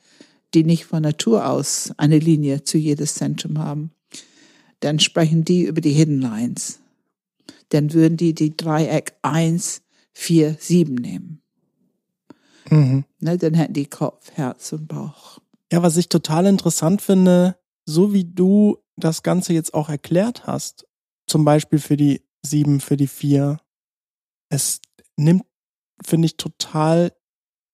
[0.54, 3.90] die nicht von Natur aus eine Linie zu jedes Zentrum haben,
[4.80, 6.80] dann sprechen die über die Hidden Lines.
[7.70, 9.82] Dann würden die die Dreieck eins
[10.12, 11.42] vier, sieben nehmen.
[12.70, 13.04] Mhm.
[13.20, 15.38] Ne, dann hätten die Kopf, Herz und Bauch.
[15.72, 20.86] Ja, was ich total interessant finde, so wie du das Ganze jetzt auch erklärt hast,
[21.26, 23.58] zum Beispiel für die sieben, für die vier,
[24.50, 24.80] es
[25.16, 25.44] nimmt,
[26.04, 27.12] finde ich, total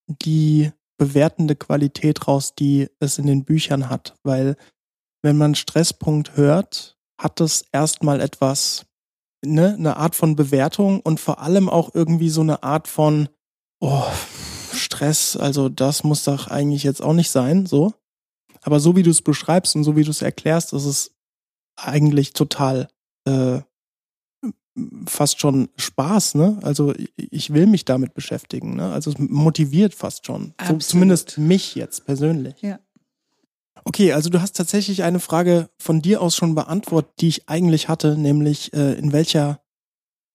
[0.07, 4.57] die bewertende Qualität raus, die es in den Büchern hat, weil
[5.23, 8.85] wenn man Stresspunkt hört, hat es erstmal etwas
[9.43, 13.31] ne, eine Art von Bewertung und vor allem auch irgendwie so eine Art von,
[13.81, 14.05] oh,
[14.75, 17.95] Stress, also das muss doch eigentlich jetzt auch nicht sein, so.
[18.61, 21.17] Aber so wie du es beschreibst und so wie du es erklärst, ist es
[21.77, 22.89] eigentlich total
[23.27, 23.61] äh,
[25.07, 26.59] fast schon Spaß, ne?
[26.63, 28.93] Also ich will mich damit beschäftigen, ne?
[28.93, 30.55] Also es motiviert fast schon.
[30.67, 32.55] So, zumindest mich jetzt persönlich.
[32.63, 32.79] Ja.
[33.85, 37.89] Okay, also du hast tatsächlich eine Frage von dir aus schon beantwortet, die ich eigentlich
[37.89, 39.61] hatte, nämlich äh, in welcher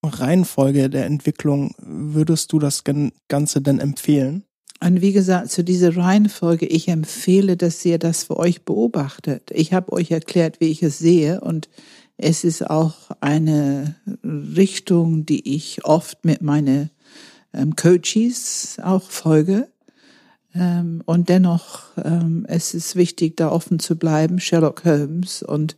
[0.03, 2.83] Reihenfolge der Entwicklung würdest du das
[3.27, 4.43] Ganze denn empfehlen?
[4.83, 9.49] Und wie gesagt, zu dieser Reihenfolge, ich empfehle, dass ihr das für euch beobachtet.
[9.51, 11.69] Ich habe euch erklärt, wie ich es sehe und
[12.17, 16.89] es ist auch eine Richtung, die ich oft mit meinen
[17.53, 19.69] ähm, Coaches auch folge.
[20.53, 25.43] Ähm, und dennoch, ähm, es ist wichtig, da offen zu bleiben, Sherlock Holmes.
[25.43, 25.75] Und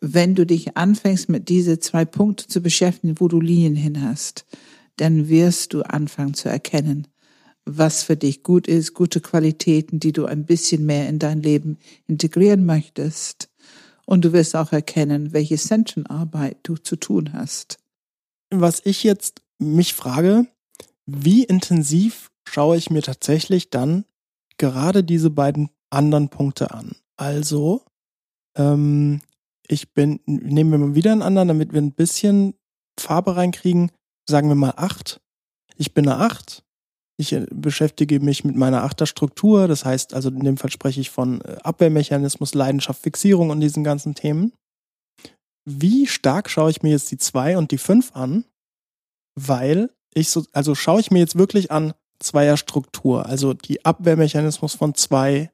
[0.00, 4.46] wenn du dich anfängst, mit diese zwei Punkte zu beschäftigen, wo du Linien hin hast,
[4.96, 7.06] dann wirst du anfangen zu erkennen,
[7.66, 11.78] was für dich gut ist, gute Qualitäten, die du ein bisschen mehr in dein Leben
[12.06, 13.49] integrieren möchtest.
[14.06, 17.78] Und du wirst auch erkennen, welche Sentenarbeit du zu tun hast.
[18.50, 20.46] Was ich jetzt mich frage,
[21.06, 24.04] wie intensiv schaue ich mir tatsächlich dann
[24.58, 26.96] gerade diese beiden anderen Punkte an.
[27.16, 27.82] Also,
[28.56, 29.20] ähm,
[29.66, 32.54] ich bin, nehmen wir mal wieder einen anderen, damit wir ein bisschen
[32.98, 33.92] Farbe reinkriegen.
[34.28, 35.20] Sagen wir mal acht.
[35.76, 36.64] Ich bin eine acht.
[37.20, 39.68] Ich äh, beschäftige mich mit meiner Achterstruktur.
[39.68, 43.84] Das heißt, also in dem Fall spreche ich von äh, Abwehrmechanismus, Leidenschaft, Fixierung und diesen
[43.84, 44.54] ganzen Themen.
[45.66, 48.44] Wie stark schaue ich mir jetzt die zwei und die fünf an?
[49.38, 54.94] Weil ich so, also schaue ich mir jetzt wirklich an Zweierstruktur, also die Abwehrmechanismus von
[54.94, 55.50] zwei,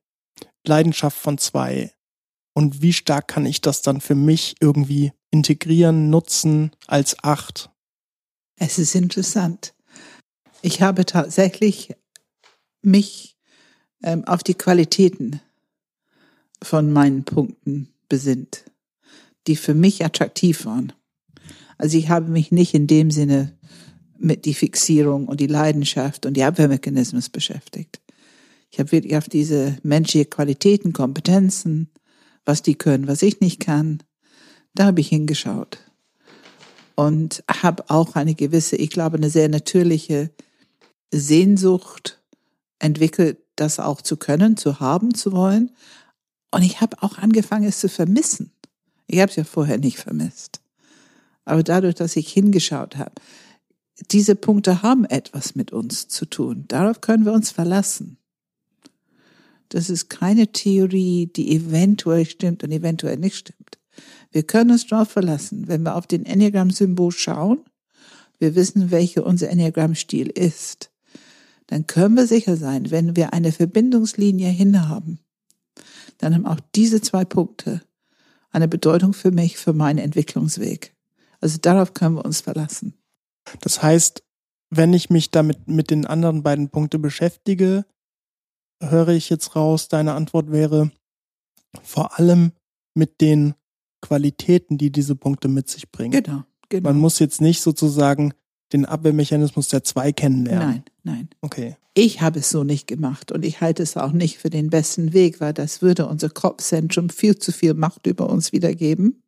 [0.65, 1.93] Leidenschaft von zwei.
[2.55, 7.71] Und wie stark kann ich das dann für mich irgendwie integrieren, nutzen als acht?
[8.59, 9.76] Es ist interessant.
[10.63, 11.95] Ich habe tatsächlich
[12.83, 13.37] mich
[14.03, 15.41] ähm, auf die Qualitäten
[16.63, 18.65] von meinen Punkten besinnt,
[19.47, 20.93] die für mich attraktiv waren.
[21.79, 23.57] Also ich habe mich nicht in dem Sinne
[24.19, 28.01] mit die Fixierung und die Leidenschaft und die Abwehrmechanismus beschäftigt.
[28.71, 31.91] Ich habe wirklich auf diese menschliche Qualitäten, Kompetenzen,
[32.45, 34.03] was die können, was ich nicht kann,
[34.75, 35.79] da habe ich hingeschaut
[36.95, 40.31] und habe auch eine gewisse, ich glaube, eine sehr natürliche
[41.11, 42.21] Sehnsucht
[42.79, 45.73] entwickelt, das auch zu können, zu haben, zu wollen.
[46.51, 48.53] Und ich habe auch angefangen, es zu vermissen.
[49.07, 50.61] Ich habe es ja vorher nicht vermisst.
[51.45, 53.13] Aber dadurch, dass ich hingeschaut habe,
[54.11, 56.65] diese Punkte haben etwas mit uns zu tun.
[56.69, 58.19] Darauf können wir uns verlassen.
[59.71, 63.79] Das ist keine Theorie, die eventuell stimmt und eventuell nicht stimmt.
[64.31, 67.65] Wir können uns darauf verlassen, wenn wir auf den Enneagramm-Symbol schauen,
[68.39, 70.91] wir wissen, welcher unser Enneagramm-Stil ist
[71.67, 75.19] dann können wir sicher sein, wenn wir eine Verbindungslinie hinhaben,
[76.19, 77.83] dann haben auch diese zwei Punkte
[78.51, 80.95] eine Bedeutung für mich, für meinen Entwicklungsweg.
[81.41, 82.95] Also darauf können wir uns verlassen.
[83.61, 84.23] Das heißt,
[84.71, 87.85] wenn ich mich damit mit den anderen beiden Punkten beschäftige,
[88.81, 90.91] höre ich jetzt raus, deine Antwort wäre
[91.83, 92.53] vor allem
[92.95, 93.55] mit den
[94.01, 96.23] Qualitäten, die diese Punkte mit sich bringen.
[96.23, 96.89] Genau, genau.
[96.89, 98.33] Man muss jetzt nicht sozusagen
[98.73, 100.69] den Abwehrmechanismus der zwei kennenlernen.
[100.69, 101.31] Nein, nein.
[101.41, 101.77] Okay.
[101.95, 105.15] Ich habe es so nicht gemacht und ich halte es auch nicht für den besten
[105.15, 109.23] Weg, weil das würde unser Kopfzentrum viel zu viel Macht über uns wiedergeben.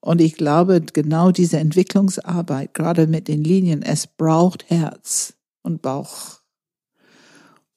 [0.00, 6.40] Und ich glaube, genau diese Entwicklungsarbeit, gerade mit den Linien, es braucht Herz und Bauch,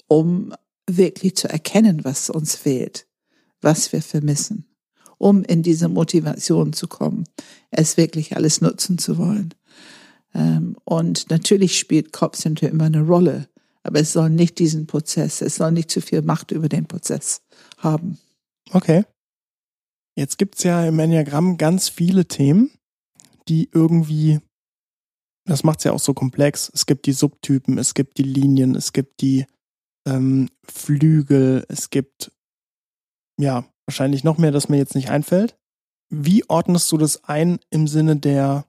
[0.07, 0.53] um
[0.89, 3.07] wirklich zu erkennen, was uns fehlt,
[3.61, 4.65] was wir vermissen,
[5.17, 7.25] um in diese Motivation zu kommen,
[7.69, 9.53] es wirklich alles nutzen zu wollen.
[10.35, 13.47] Ähm, und natürlich spielt Kopfcenter immer eine Rolle,
[13.83, 17.41] aber es soll nicht diesen Prozess, es soll nicht zu viel Macht über den Prozess
[17.77, 18.19] haben.
[18.71, 19.05] Okay.
[20.17, 22.71] Jetzt gibt's ja im Enneagramm ganz viele Themen,
[23.47, 24.39] die irgendwie,
[25.45, 26.69] das macht's ja auch so komplex.
[26.73, 29.45] Es gibt die Subtypen, es gibt die Linien, es gibt die
[30.07, 32.31] ähm, Flügel, es gibt
[33.39, 35.57] ja wahrscheinlich noch mehr, das mir jetzt nicht einfällt.
[36.09, 38.65] Wie ordnest du das ein im Sinne der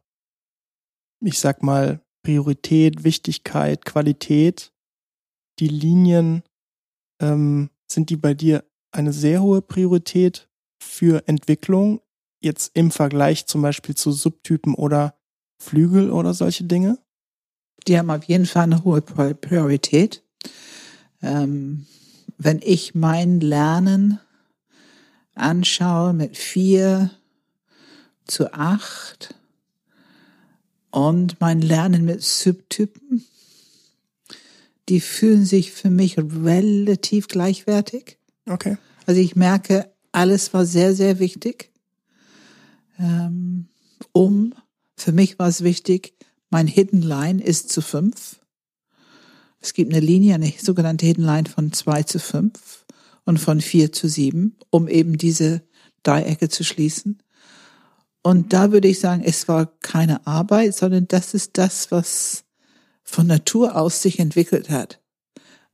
[1.20, 4.72] ich sag mal, Priorität, Wichtigkeit, Qualität,
[5.58, 6.42] die Linien,
[7.20, 10.48] ähm, sind die bei dir eine sehr hohe Priorität
[10.82, 12.00] für Entwicklung,
[12.40, 15.14] jetzt im Vergleich zum Beispiel zu Subtypen oder
[15.58, 16.98] Flügel oder solche Dinge?
[17.86, 20.24] Die haben auf jeden Fall eine hohe Priorität.
[21.22, 21.86] Ähm,
[22.38, 24.20] wenn ich mein Lernen
[25.34, 27.10] anschaue mit vier
[28.26, 29.35] zu acht,
[30.96, 33.22] und mein Lernen mit Subtypen,
[34.88, 38.16] die fühlen sich für mich relativ gleichwertig.
[38.48, 38.78] Okay.
[39.04, 41.70] Also ich merke, alles war sehr, sehr wichtig.
[42.98, 43.66] Ähm,
[44.12, 44.54] um,
[44.96, 46.14] für mich war es wichtig,
[46.48, 48.40] mein Hidden Line ist zu fünf.
[49.60, 52.86] Es gibt eine Linie, eine sogenannte Hidden Line von zwei zu fünf
[53.26, 55.60] und von vier zu sieben, um eben diese
[56.04, 57.18] Dreiecke zu schließen.
[58.26, 62.42] Und da würde ich sagen, es war keine Arbeit, sondern das ist das, was
[63.04, 65.00] von Natur aus sich entwickelt hat,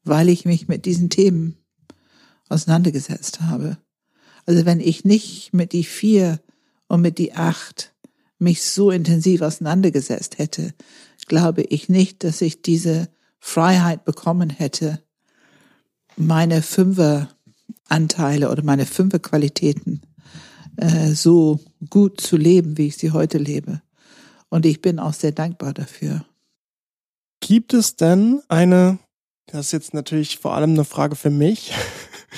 [0.04, 1.56] weil ich mich mit diesen Themen
[2.50, 3.78] auseinandergesetzt habe.
[4.44, 6.42] Also wenn ich nicht mit die vier
[6.88, 7.94] und mit die acht
[8.38, 10.74] mich so intensiv auseinandergesetzt hätte,
[11.26, 15.02] glaube ich nicht, dass ich diese Freiheit bekommen hätte,
[16.16, 20.02] meine Fünferanteile oder meine Fünferqualitäten
[20.76, 21.60] äh, so
[21.90, 23.82] gut zu leben, wie ich sie heute lebe.
[24.48, 26.24] Und ich bin auch sehr dankbar dafür.
[27.40, 28.98] Gibt es denn eine,
[29.46, 31.72] das ist jetzt natürlich vor allem eine Frage für mich,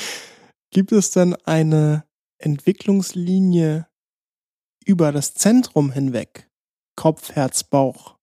[0.70, 2.04] gibt es denn eine
[2.38, 3.86] Entwicklungslinie
[4.84, 6.50] über das Zentrum hinweg?
[6.96, 8.16] Kopf, Herz, Bauch.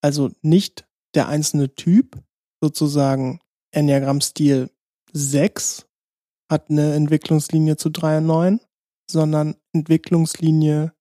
[0.00, 2.22] Also nicht der einzelne Typ,
[2.60, 3.40] sozusagen
[3.72, 4.70] Enneagramm-Stil
[5.12, 5.86] 6
[6.50, 8.60] hat eine Entwicklungslinie zu 3 und 9,
[9.10, 10.92] sondern Entwicklungslinie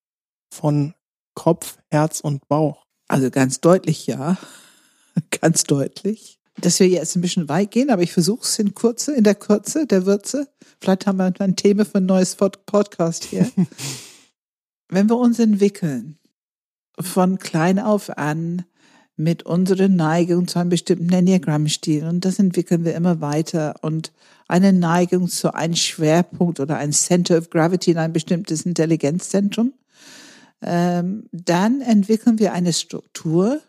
[0.53, 0.93] von
[1.35, 2.83] Kopf, Herz und Bauch.
[3.07, 4.37] Also ganz deutlich ja.
[5.41, 6.39] ganz deutlich.
[6.59, 9.35] Dass wir jetzt ein bisschen weit gehen, aber ich versuche es in Kurze, in der
[9.35, 10.47] Kürze, der Würze.
[10.81, 13.49] Vielleicht haben wir ein Thema für ein neues Podcast hier.
[14.89, 16.17] Wenn wir uns entwickeln,
[16.99, 18.65] von klein auf an,
[19.17, 23.75] mit unserer Neigung zu einem bestimmten Enneagramm-Stil und das entwickeln wir immer weiter.
[23.81, 24.11] Und
[24.47, 29.73] eine Neigung zu einem Schwerpunkt oder ein Center of Gravity in ein bestimmtes Intelligenzzentrum,
[30.61, 33.59] ähm, dann entwickeln wir eine Struktur,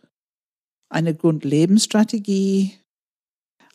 [0.91, 2.75] eine Grundlebensstrategie,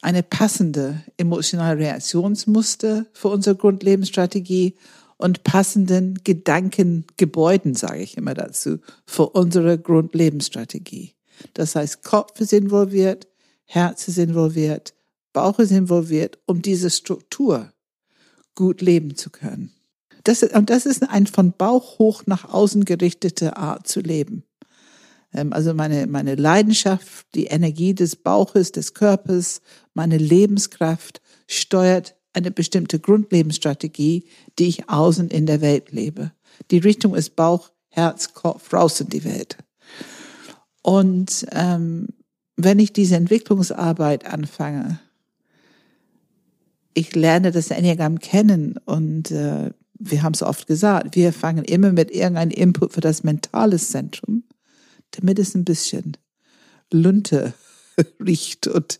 [0.01, 4.75] eine passende emotionale Reaktionsmuster für unsere Grundlebensstrategie
[5.17, 11.13] und passenden Gedankengebäuden, sage ich immer dazu, für unsere Grundlebensstrategie.
[11.53, 13.27] Das heißt, Kopf ist involviert,
[13.65, 14.93] Herz ist involviert,
[15.33, 17.73] Bauch ist involviert, um diese Struktur
[18.55, 19.71] gut leben zu können.
[20.23, 24.43] Das, und das ist ein von Bauch hoch nach außen gerichtete Art zu leben.
[25.33, 29.61] Ähm, also meine, meine Leidenschaft, die Energie des Bauches, des Körpers,
[29.93, 34.25] meine Lebenskraft steuert eine bestimmte Grundlebensstrategie,
[34.59, 36.31] die ich außen in der Welt lebe.
[36.71, 39.57] Die Richtung ist Bauch, Herz, Kopf, raus in die Welt.
[40.83, 42.09] Und ähm,
[42.55, 44.99] wenn ich diese Entwicklungsarbeit anfange,
[46.93, 51.91] ich lerne das Enneagramm kennen und äh, wir haben es oft gesagt, wir fangen immer
[51.91, 54.43] mit irgendeinem Input für das mentale Zentrum,
[55.11, 56.17] damit es ein bisschen
[56.91, 57.53] Lunte
[58.19, 58.99] riecht und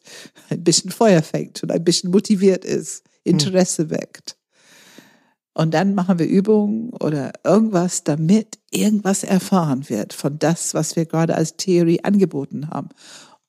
[0.49, 4.37] ein bisschen Feuer fängt und ein bisschen motiviert ist, Interesse weckt.
[5.53, 11.05] Und dann machen wir Übungen oder irgendwas, damit irgendwas erfahren wird von das, was wir
[11.05, 12.89] gerade als Theorie angeboten haben.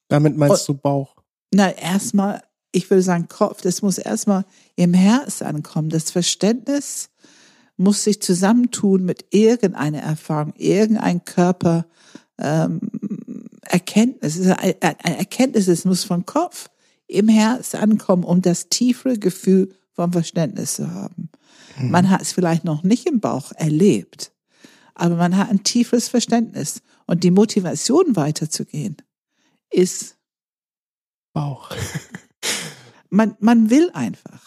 [0.09, 1.17] Damit meinst und, du Bauch?
[1.53, 2.43] Na, erstmal,
[2.73, 4.45] ich würde sagen Kopf, das muss erstmal
[4.77, 5.89] im Herz ankommen.
[5.89, 7.09] Das Verständnis
[7.77, 11.87] muss sich zusammentun mit irgendeiner Erfahrung, irgendein Körper,
[12.39, 12.81] ähm,
[13.63, 14.39] Erkenntnis.
[14.41, 16.69] Eine Erkenntnis, es muss vom Kopf
[17.07, 21.31] im Herz ankommen, um das tiefere Gefühl vom Verständnis zu haben.
[21.79, 21.91] Mhm.
[21.91, 24.33] Man hat es vielleicht noch nicht im Bauch erlebt,
[24.95, 26.83] aber man hat ein tiefes Verständnis.
[27.07, 28.97] Und die Motivation weiterzugehen
[29.71, 30.17] ist
[31.35, 31.71] Bauch.
[33.11, 34.41] man, man will einfach.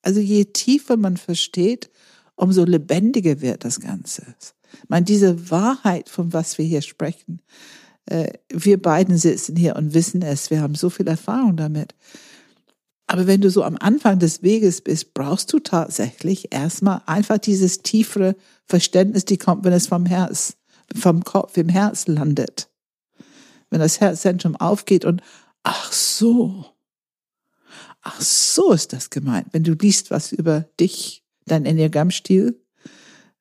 [0.00, 1.90] Also je tiefer man versteht,
[2.36, 4.34] umso lebendiger wird das Ganze.
[4.88, 7.42] Man, diese Wahrheit, von was wir hier sprechen,
[8.06, 11.94] äh, wir beiden sitzen hier und wissen es, wir haben so viel Erfahrung damit.
[13.06, 17.82] Aber wenn du so am Anfang des Weges bist, brauchst du tatsächlich erstmal einfach dieses
[17.82, 18.34] tiefere
[18.66, 20.56] Verständnis, die kommt, wenn es vom Herz,
[20.94, 22.70] vom Kopf im Herz landet.
[23.70, 25.22] Wenn das Herzzentrum aufgeht und
[25.62, 26.64] ach so,
[28.00, 29.48] ach so ist das gemeint.
[29.52, 32.58] Wenn du liest was über dich, dein Enneagrammstil.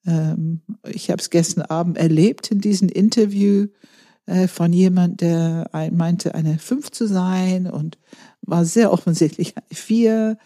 [0.05, 3.67] Ähm, ich habe es gestern Abend erlebt in diesem Interview
[4.25, 7.97] äh, von jemand, der meinte, eine Fünf zu sein und
[8.45, 10.37] war sehr offensichtlich Vier.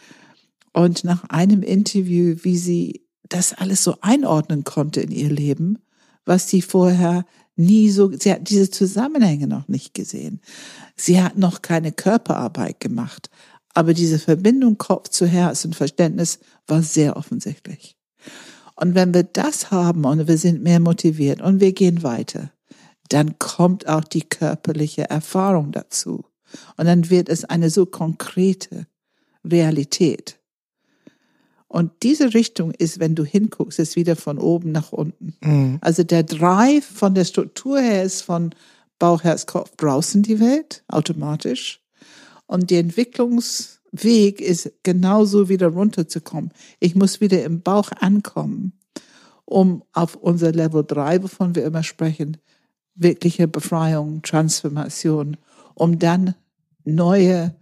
[0.73, 5.79] Und nach einem Interview, wie sie das alles so einordnen konnte in ihr Leben,
[6.25, 7.25] was sie vorher
[7.55, 10.39] nie so, sie hat diese Zusammenhänge noch nicht gesehen.
[10.95, 13.29] Sie hat noch keine Körperarbeit gemacht,
[13.73, 17.95] aber diese Verbindung Kopf zu Herz und Verständnis war sehr offensichtlich.
[18.75, 22.51] Und wenn wir das haben und wir sind mehr motiviert und wir gehen weiter,
[23.09, 26.23] dann kommt auch die körperliche Erfahrung dazu.
[26.77, 28.87] Und dann wird es eine so konkrete
[29.43, 30.37] Realität.
[31.67, 35.35] Und diese Richtung ist, wenn du hinguckst, ist wieder von oben nach unten.
[35.41, 35.77] Mhm.
[35.81, 38.55] Also der Drive von der Struktur her ist von
[38.99, 41.83] Bauch, Herz, Kopf draußen die Welt, automatisch.
[42.45, 46.51] Und der Entwicklungsweg ist genauso wieder runterzukommen.
[46.79, 48.73] Ich muss wieder im Bauch ankommen,
[49.45, 52.37] um auf unser Level 3, wovon wir immer sprechen,
[52.95, 55.37] wirkliche Befreiung, Transformation,
[55.75, 56.33] um dann
[56.95, 57.55] neue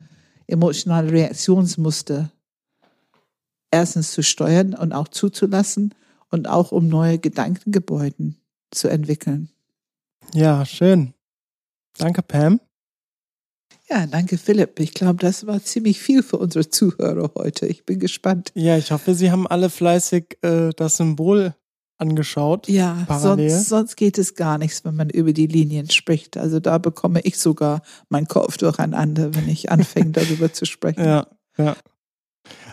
[0.47, 2.31] emotionale Reaktionsmuster
[3.71, 5.93] erstens zu steuern und auch zuzulassen
[6.29, 8.37] und auch um neue Gedankengebäuden
[8.71, 9.49] zu entwickeln.
[10.33, 11.13] Ja, schön.
[11.97, 12.59] Danke, Pam.
[13.89, 14.79] Ja, danke, Philipp.
[14.79, 17.67] Ich glaube, das war ziemlich viel für unsere Zuhörer heute.
[17.67, 18.51] Ich bin gespannt.
[18.55, 21.53] Ja, ich hoffe, Sie haben alle fleißig äh, das Symbol
[21.97, 22.67] angeschaut.
[22.67, 26.37] Ja, sonst, sonst geht es gar nichts, wenn man über die Linien spricht.
[26.37, 31.05] Also da bekomme ich sogar meinen Kopf durcheinander, wenn ich anfange, darüber zu sprechen.
[31.05, 31.27] Ja,
[31.57, 31.75] ja.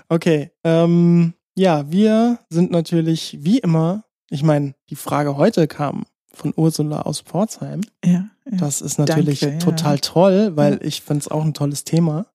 [0.09, 6.53] Okay, ähm, ja, wir sind natürlich wie immer, ich meine, die Frage heute kam von
[6.57, 7.83] Ursula aus Pforzheim.
[8.05, 8.11] Ja.
[8.11, 8.29] ja.
[8.45, 10.01] Das ist natürlich Danke, total ja.
[10.01, 10.81] toll, weil ja.
[10.83, 12.27] ich finde es auch ein tolles Thema.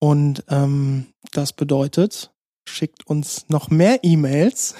[0.00, 2.32] Und ähm, das bedeutet,
[2.68, 4.74] schickt uns noch mehr E-Mails,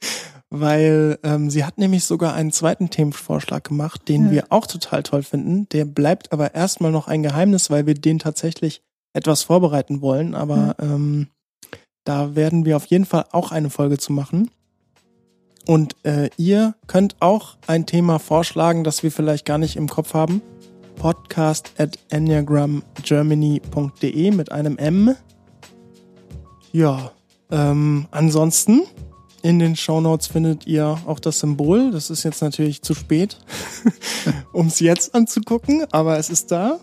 [0.60, 4.30] weil ähm, sie hat nämlich sogar einen zweiten Themenvorschlag gemacht, den Ja.
[4.30, 5.68] wir auch total toll finden.
[5.70, 8.82] Der bleibt aber erstmal noch ein Geheimnis, weil wir den tatsächlich
[9.12, 10.34] etwas vorbereiten wollen.
[10.34, 11.28] Aber ähm,
[12.04, 14.50] da werden wir auf jeden Fall auch eine Folge zu machen.
[15.66, 20.14] Und äh, ihr könnt auch ein Thema vorschlagen, das wir vielleicht gar nicht im Kopf
[20.14, 20.42] haben.
[20.96, 25.14] Podcast at enneagramgermany.de mit einem M.
[26.72, 27.10] Ja,
[27.50, 28.82] ähm, ansonsten
[29.44, 31.90] in den Shownotes findet ihr auch das Symbol.
[31.90, 33.36] Das ist jetzt natürlich zu spät,
[34.54, 36.80] um es jetzt anzugucken, aber es ist da.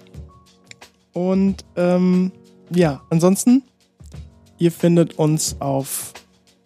[1.12, 2.32] Und ähm,
[2.70, 3.64] ja, ansonsten,
[4.60, 6.14] ihr findet uns auf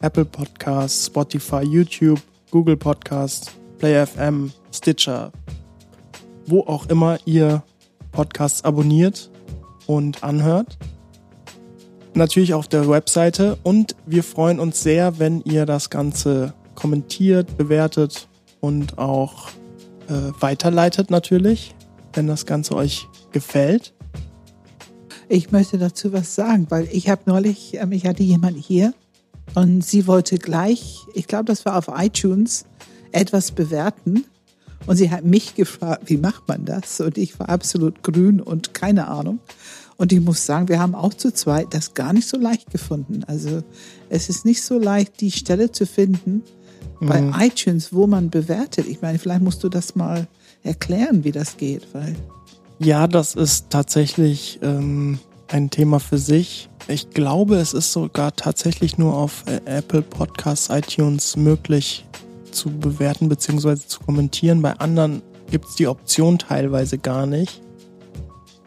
[0.02, 2.22] Apple Podcasts, Spotify, YouTube,
[2.52, 5.32] Google Podcasts, Play FM, Stitcher,
[6.46, 7.64] wo auch immer ihr
[8.12, 9.32] Podcasts abonniert
[9.88, 10.78] und anhört.
[12.18, 18.30] Natürlich auf der Webseite und wir freuen uns sehr, wenn ihr das Ganze kommentiert, bewertet
[18.62, 19.50] und auch
[20.08, 21.76] äh, weiterleitet natürlich,
[22.14, 23.94] wenn das Ganze euch gefällt.
[25.28, 28.94] Ich möchte dazu was sagen, weil ich habe neulich, ähm, ich hatte jemand hier
[29.54, 32.64] und sie wollte gleich, ich glaube, das war auf iTunes,
[33.12, 34.24] etwas bewerten.
[34.88, 37.02] Und sie hat mich gefragt, wie macht man das?
[37.02, 39.40] Und ich war absolut grün und keine Ahnung.
[39.98, 43.24] Und ich muss sagen, wir haben auch zu zweit das gar nicht so leicht gefunden.
[43.28, 43.64] Also
[44.10, 46.44] es ist nicht so leicht, die Stelle zu finden
[47.00, 47.34] bei Mhm.
[47.40, 48.88] iTunes, wo man bewertet.
[48.88, 50.28] Ich meine, vielleicht musst du das mal
[50.64, 52.16] erklären, wie das geht, weil
[52.80, 56.70] Ja, das ist tatsächlich ähm, ein Thema für sich.
[56.90, 62.06] Ich glaube, es ist sogar tatsächlich nur auf äh, Apple Podcasts, iTunes möglich
[62.52, 63.78] zu bewerten bzw.
[63.88, 64.62] zu kommentieren.
[64.62, 67.62] Bei anderen gibt's die Option teilweise gar nicht.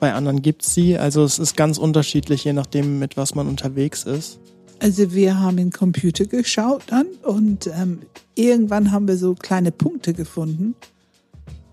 [0.01, 0.97] Bei anderen gibt's sie.
[0.99, 4.39] Also es ist ganz unterschiedlich, je nachdem, mit was man unterwegs ist.
[4.81, 8.01] Also wir haben in Computer geschaut dann und ähm,
[8.37, 10.77] irgendwann haben wir so kleine Punkte gefunden,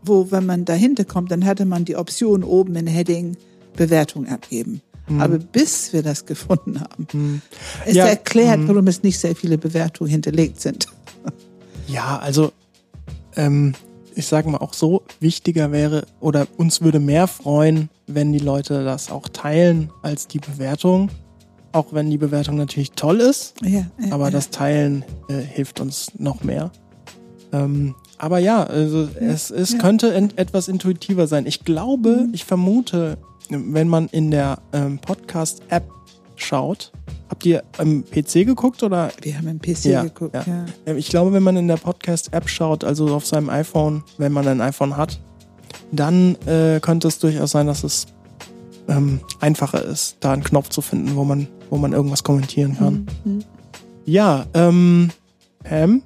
[0.03, 3.37] wo wenn man dahinter kommt, dann hatte man die Option oben in Heading
[3.75, 4.81] Bewertung abgeben.
[5.19, 7.41] Aber bis wir das gefunden haben, Hm.
[7.85, 8.67] es Ja, erklärt, hm.
[8.67, 10.87] warum es nicht sehr viele Bewertungen hinterlegt sind.
[11.87, 12.51] Ja, also
[13.35, 13.73] ähm,
[14.15, 18.83] ich sage mal auch so, wichtiger wäre oder uns würde mehr freuen, wenn die Leute
[18.83, 21.09] das auch teilen als die Bewertung.
[21.71, 24.31] Auch wenn die Bewertung natürlich toll ist, Ja, ja, aber ja.
[24.31, 26.71] das Teilen äh, hilft uns noch mehr.
[27.51, 31.45] Ähm, aber ja, also es, es könnte ent etwas intuitiver sein.
[31.45, 33.17] Ich glaube, ich vermute,
[33.49, 35.83] wenn man in der ähm, Podcast-App
[36.41, 36.91] schaut,
[37.29, 40.33] habt ihr am PC geguckt oder wir haben im PC Ja, geguckt.
[40.35, 40.43] ja.
[40.45, 40.65] Ja.
[40.85, 44.47] ähm, Ich glaube, wenn man in der Podcast-App schaut, also auf seinem iPhone, wenn man
[44.47, 45.19] ein iPhone hat,
[45.91, 48.07] dann äh, könnte es durchaus sein, dass es
[48.87, 53.07] ähm, einfacher ist, da einen Knopf zu finden, wo man, wo man irgendwas kommentieren kann.
[53.23, 53.43] Mhm.
[54.05, 55.09] Ja, ähm,
[55.63, 56.03] Pam,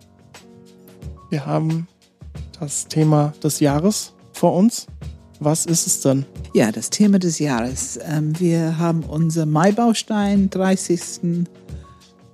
[1.30, 1.88] wir haben
[2.60, 4.88] das Thema des Jahres vor uns.
[5.40, 6.26] Was ist es denn?
[6.54, 7.98] Ja, das Thema des Jahres.
[8.04, 11.46] Ähm, wir haben unser Mai-Baustein 30.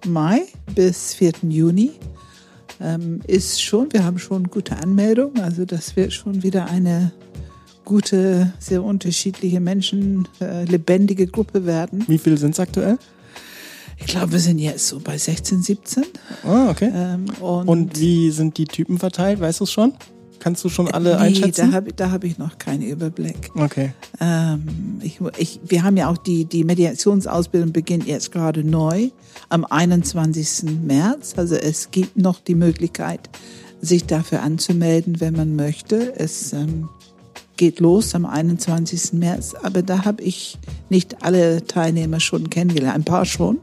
[0.08, 0.42] Mai
[0.74, 1.34] bis 4.
[1.50, 1.92] Juni.
[2.82, 7.14] Ähm, ist schon, wir haben schon gute Anmeldungen, also das wird schon wieder eine
[7.86, 12.04] gute, sehr unterschiedliche Menschen, äh, lebendige Gruppe werden.
[12.08, 12.98] Wie viele sind es aktuell?
[13.98, 16.04] Ich glaube, wir sind jetzt so bei 16, 17.
[16.44, 16.92] Ah, okay.
[16.94, 19.40] Ähm, und Und wie sind die Typen verteilt?
[19.40, 19.94] Weißt du es schon?
[20.40, 21.72] Kannst du schon alle nee, einschätzen?
[21.72, 23.52] da habe da hab ich noch keinen Überblick.
[23.56, 23.94] okay.
[24.20, 29.10] Ähm, ich, ich, wir haben ja auch die, die Mediationsausbildung beginnt jetzt gerade neu
[29.50, 30.82] am 21.
[30.84, 31.34] März.
[31.38, 33.30] Also es gibt noch die Möglichkeit,
[33.82, 36.14] sich dafür anzumelden, wenn man möchte.
[36.18, 36.90] Es ähm,
[37.58, 39.14] geht los am 21.
[39.14, 40.58] März, aber da habe ich
[40.90, 43.60] nicht alle Teilnehmer schon kennengelernt, ein paar schon,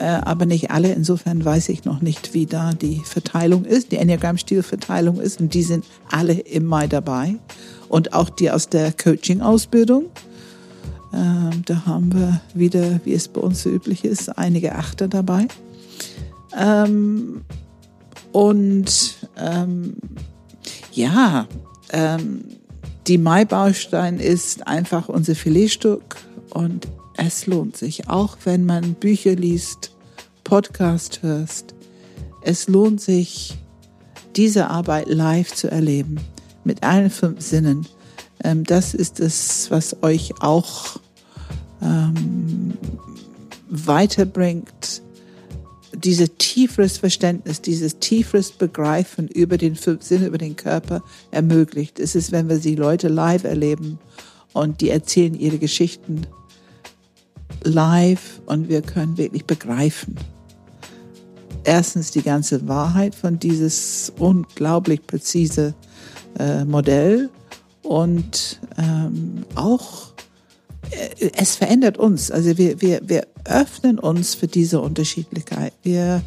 [0.00, 0.92] aber nicht alle.
[0.92, 5.62] Insofern weiß ich noch nicht, wie da die Verteilung ist, die Enneagramm-Stil-Verteilung ist und die
[5.62, 7.36] sind alle im Mai dabei
[7.88, 10.06] und auch die aus der Coaching-Ausbildung.
[11.12, 15.46] Ähm, da haben wir wieder, wie es bei uns so üblich ist, einige Achter dabei.
[16.58, 17.42] Ähm,
[18.32, 19.94] und ähm,
[20.92, 21.46] ja,
[21.90, 22.44] ähm,
[23.06, 26.16] die Mai-Baustein ist einfach unser Filetstück
[26.50, 29.92] und es lohnt sich, auch wenn man Bücher liest,
[30.42, 31.74] Podcast hörst.
[32.42, 33.56] Es lohnt sich,
[34.36, 36.20] diese Arbeit live zu erleben,
[36.64, 37.86] mit allen fünf Sinnen.
[38.42, 40.96] Ähm, das ist es, was euch auch
[41.82, 42.74] ähm,
[43.68, 45.02] weiterbringt,
[45.94, 52.00] dieses tieferes Verständnis, dieses tieferes Begreifen über den fünf Sinne, über den Körper ermöglicht.
[52.00, 53.98] Es ist, wenn wir die Leute live erleben
[54.52, 56.26] und die erzählen ihre Geschichten
[57.64, 60.16] live und wir können wirklich begreifen.
[61.64, 65.74] Erstens die ganze Wahrheit von dieses unglaublich präzise
[66.38, 67.30] äh, Modell
[67.82, 70.12] und ähm, auch
[70.90, 72.30] äh, es verändert uns.
[72.30, 75.72] Also wir, wir, wir öffnen uns für diese Unterschiedlichkeit.
[75.82, 76.22] Wir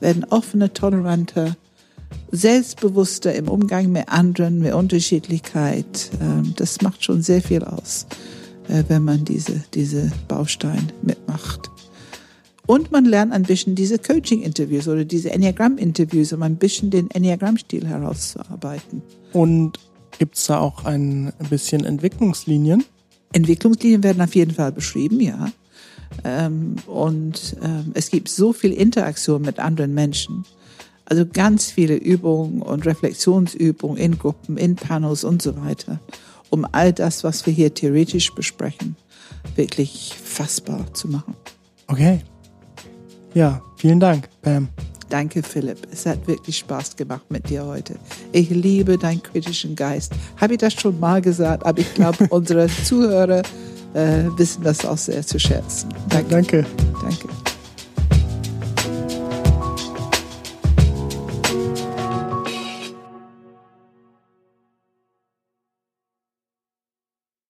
[0.00, 1.56] werden offener, toleranter,
[2.30, 6.10] selbstbewusster im Umgang mit anderen, mit Unterschiedlichkeit.
[6.20, 8.06] Ähm, das macht schon sehr viel aus,
[8.68, 11.70] wenn man diese, diese Baustein mitmacht.
[12.66, 17.86] Und man lernt ein bisschen diese Coaching-Interviews oder diese Enneagramm-Interviews, um ein bisschen den Enneagramm-Stil
[17.86, 19.02] herauszuarbeiten.
[19.32, 19.78] Und
[20.18, 22.84] gibt es da auch ein bisschen Entwicklungslinien?
[23.32, 25.50] Entwicklungslinien werden auf jeden Fall beschrieben, ja.
[26.24, 30.44] Ähm, und ähm, es gibt so viel Interaktion mit anderen Menschen.
[31.04, 36.00] Also ganz viele Übungen und Reflexionsübungen in Gruppen, in Panels und so weiter,
[36.52, 38.94] um all das, was wir hier theoretisch besprechen,
[39.56, 41.34] wirklich fassbar zu machen.
[41.88, 42.20] Okay.
[43.34, 44.68] Ja, vielen Dank, Pam.
[45.08, 45.78] Danke, Philipp.
[45.90, 47.96] Es hat wirklich Spaß gemacht mit dir heute.
[48.32, 50.12] Ich liebe deinen kritischen Geist.
[50.38, 53.42] Habe ich das schon mal gesagt, aber ich glaube, unsere Zuhörer
[53.94, 55.88] äh, wissen das auch sehr zu schätzen.
[56.08, 56.64] Danke.
[57.02, 57.28] Danke.